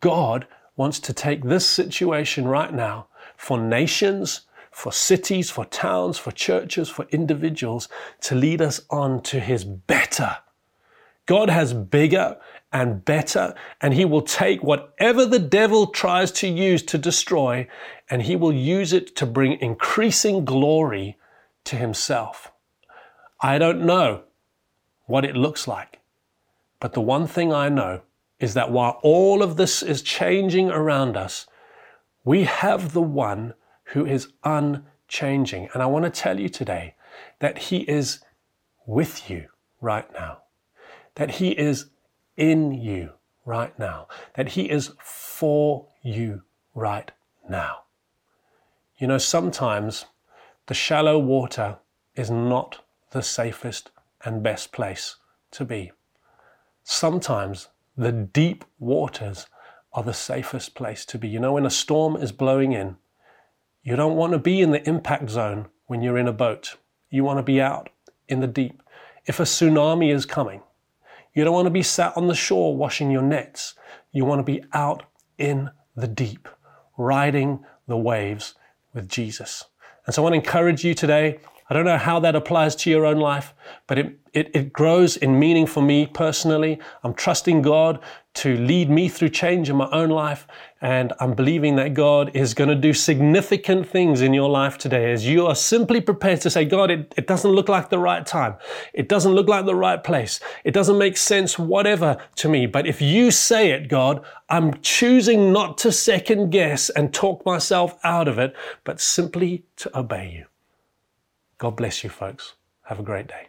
God 0.00 0.46
wants 0.76 0.98
to 1.00 1.12
take 1.12 1.44
this 1.44 1.66
situation 1.66 2.48
right 2.48 2.72
now 2.72 3.06
for 3.36 3.60
nations, 3.60 4.42
for 4.72 4.90
cities, 4.90 5.50
for 5.50 5.66
towns, 5.66 6.18
for 6.18 6.32
churches, 6.32 6.88
for 6.88 7.06
individuals 7.10 7.88
to 8.22 8.34
lead 8.34 8.60
us 8.60 8.80
on 8.90 9.22
to 9.22 9.38
His 9.38 9.64
better. 9.64 10.38
God 11.26 11.50
has 11.50 11.72
bigger 11.72 12.38
and 12.72 13.04
better, 13.04 13.54
and 13.80 13.94
He 13.94 14.04
will 14.04 14.22
take 14.22 14.62
whatever 14.62 15.26
the 15.26 15.38
devil 15.38 15.86
tries 15.86 16.32
to 16.32 16.48
use 16.48 16.82
to 16.84 16.98
destroy, 16.98 17.68
and 18.10 18.22
He 18.22 18.34
will 18.34 18.52
use 18.52 18.92
it 18.92 19.14
to 19.16 19.26
bring 19.26 19.60
increasing 19.60 20.44
glory 20.44 21.18
to 21.64 21.76
Himself. 21.76 22.50
I 23.40 23.58
don't 23.58 23.84
know 23.84 24.22
what 25.04 25.24
it 25.24 25.36
looks 25.36 25.68
like, 25.68 26.00
but 26.80 26.94
the 26.94 27.00
one 27.00 27.26
thing 27.26 27.52
I 27.52 27.68
know 27.68 28.00
is 28.40 28.54
that 28.54 28.72
while 28.72 28.98
all 29.02 29.42
of 29.42 29.56
this 29.56 29.82
is 29.82 30.02
changing 30.02 30.70
around 30.70 31.16
us, 31.16 31.46
we 32.24 32.44
have 32.44 32.92
the 32.92 33.02
one 33.02 33.54
who 33.92 34.06
is 34.06 34.28
unchanging. 34.44 35.68
And 35.72 35.82
I 35.82 35.86
want 35.86 36.04
to 36.04 36.10
tell 36.10 36.38
you 36.40 36.48
today 36.48 36.94
that 37.40 37.58
He 37.58 37.78
is 37.78 38.20
with 38.86 39.30
you 39.30 39.46
right 39.80 40.10
now, 40.12 40.38
that 41.14 41.32
He 41.32 41.50
is 41.50 41.86
in 42.36 42.72
you 42.72 43.10
right 43.44 43.78
now, 43.78 44.08
that 44.34 44.50
He 44.50 44.70
is 44.70 44.92
for 45.02 45.88
you 46.02 46.42
right 46.74 47.10
now. 47.48 47.82
You 48.98 49.06
know, 49.06 49.18
sometimes 49.18 50.06
the 50.66 50.74
shallow 50.74 51.18
water 51.18 51.78
is 52.14 52.30
not 52.30 52.84
the 53.10 53.22
safest 53.22 53.90
and 54.24 54.42
best 54.42 54.72
place 54.72 55.16
to 55.50 55.64
be. 55.64 55.92
Sometimes 56.82 57.68
the 57.96 58.12
deep 58.12 58.64
waters 58.78 59.46
are 59.92 60.02
the 60.02 60.14
safest 60.14 60.74
place 60.74 61.04
to 61.04 61.18
be. 61.18 61.28
You 61.28 61.40
know, 61.40 61.52
when 61.52 61.66
a 61.66 61.70
storm 61.70 62.16
is 62.16 62.32
blowing 62.32 62.72
in, 62.72 62.96
you 63.82 63.96
don't 63.96 64.16
want 64.16 64.32
to 64.32 64.38
be 64.38 64.60
in 64.60 64.70
the 64.70 64.86
impact 64.88 65.30
zone 65.30 65.66
when 65.86 66.02
you're 66.02 66.18
in 66.18 66.28
a 66.28 66.32
boat. 66.32 66.76
You 67.10 67.24
want 67.24 67.38
to 67.38 67.42
be 67.42 67.60
out 67.60 67.90
in 68.28 68.40
the 68.40 68.46
deep. 68.46 68.82
If 69.26 69.40
a 69.40 69.44
tsunami 69.44 70.12
is 70.12 70.24
coming, 70.24 70.62
you 71.34 71.44
don't 71.44 71.54
want 71.54 71.66
to 71.66 71.70
be 71.70 71.82
sat 71.82 72.16
on 72.16 72.28
the 72.28 72.34
shore 72.34 72.76
washing 72.76 73.10
your 73.10 73.22
nets. 73.22 73.74
You 74.12 74.24
want 74.24 74.38
to 74.38 74.44
be 74.44 74.62
out 74.72 75.04
in 75.38 75.70
the 75.96 76.08
deep, 76.08 76.48
riding 76.96 77.64
the 77.88 77.96
waves 77.96 78.54
with 78.94 79.08
Jesus. 79.08 79.64
And 80.06 80.14
so 80.14 80.22
I 80.22 80.24
want 80.24 80.34
to 80.34 80.40
encourage 80.40 80.84
you 80.84 80.94
today. 80.94 81.40
I 81.72 81.74
don't 81.74 81.86
know 81.86 81.96
how 81.96 82.20
that 82.20 82.36
applies 82.36 82.76
to 82.76 82.90
your 82.90 83.06
own 83.06 83.16
life, 83.16 83.54
but 83.86 83.98
it, 83.98 84.18
it, 84.34 84.50
it 84.52 84.74
grows 84.74 85.16
in 85.16 85.38
meaning 85.38 85.64
for 85.64 85.82
me 85.82 86.06
personally. 86.06 86.78
I'm 87.02 87.14
trusting 87.14 87.62
God 87.62 87.98
to 88.34 88.58
lead 88.58 88.90
me 88.90 89.08
through 89.08 89.30
change 89.30 89.70
in 89.70 89.76
my 89.76 89.88
own 89.90 90.10
life. 90.10 90.46
And 90.82 91.14
I'm 91.18 91.32
believing 91.32 91.76
that 91.76 91.94
God 91.94 92.30
is 92.36 92.52
going 92.52 92.68
to 92.68 92.74
do 92.74 92.92
significant 92.92 93.88
things 93.88 94.20
in 94.20 94.34
your 94.34 94.50
life 94.50 94.76
today 94.76 95.12
as 95.12 95.26
you 95.26 95.46
are 95.46 95.54
simply 95.54 96.02
prepared 96.02 96.42
to 96.42 96.50
say, 96.50 96.66
God, 96.66 96.90
it, 96.90 97.14
it 97.16 97.26
doesn't 97.26 97.50
look 97.50 97.70
like 97.70 97.88
the 97.88 97.98
right 97.98 98.26
time. 98.26 98.56
It 98.92 99.08
doesn't 99.08 99.32
look 99.32 99.48
like 99.48 99.64
the 99.64 99.74
right 99.74 100.04
place. 100.04 100.40
It 100.64 100.74
doesn't 100.74 100.98
make 100.98 101.16
sense, 101.16 101.58
whatever 101.58 102.18
to 102.34 102.50
me. 102.50 102.66
But 102.66 102.86
if 102.86 103.00
you 103.00 103.30
say 103.30 103.70
it, 103.70 103.88
God, 103.88 104.22
I'm 104.50 104.78
choosing 104.82 105.54
not 105.54 105.78
to 105.78 105.90
second 105.90 106.50
guess 106.50 106.90
and 106.90 107.14
talk 107.14 107.46
myself 107.46 107.96
out 108.04 108.28
of 108.28 108.38
it, 108.38 108.54
but 108.84 109.00
simply 109.00 109.64
to 109.76 109.98
obey 109.98 110.34
you. 110.36 110.51
God 111.62 111.76
bless 111.76 112.02
you, 112.02 112.10
folks. 112.10 112.54
Have 112.86 112.98
a 112.98 113.04
great 113.04 113.28
day. 113.28 113.46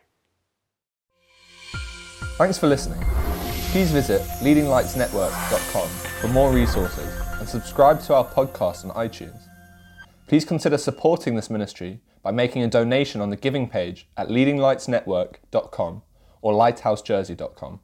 Thanks 2.38 2.60
for 2.60 2.68
listening. 2.68 3.04
Please 3.72 3.90
visit 3.90 4.22
leadinglightsnetwork.com 4.42 5.90
for 6.22 6.28
more 6.28 6.54
resources 6.54 7.12
and 7.40 7.50
subscribe 7.50 8.00
to 8.04 8.14
our 8.14 8.24
podcast 8.24 8.88
on 8.88 8.92
iTunes. 8.92 9.42
Please 10.28 10.46
consider 10.46 10.78
supporting 10.78 11.36
this 11.36 11.50
ministry 11.50 12.02
by 12.22 12.30
making 12.30 12.62
a 12.62 12.68
donation 12.68 13.20
on 13.20 13.32
the 13.32 13.36
giving 13.36 13.68
page 13.68 14.08
at 14.16 14.28
leadinglightsnetwork.com 14.28 16.04
or 16.44 16.54
lighthousejersey.com. 16.54 17.80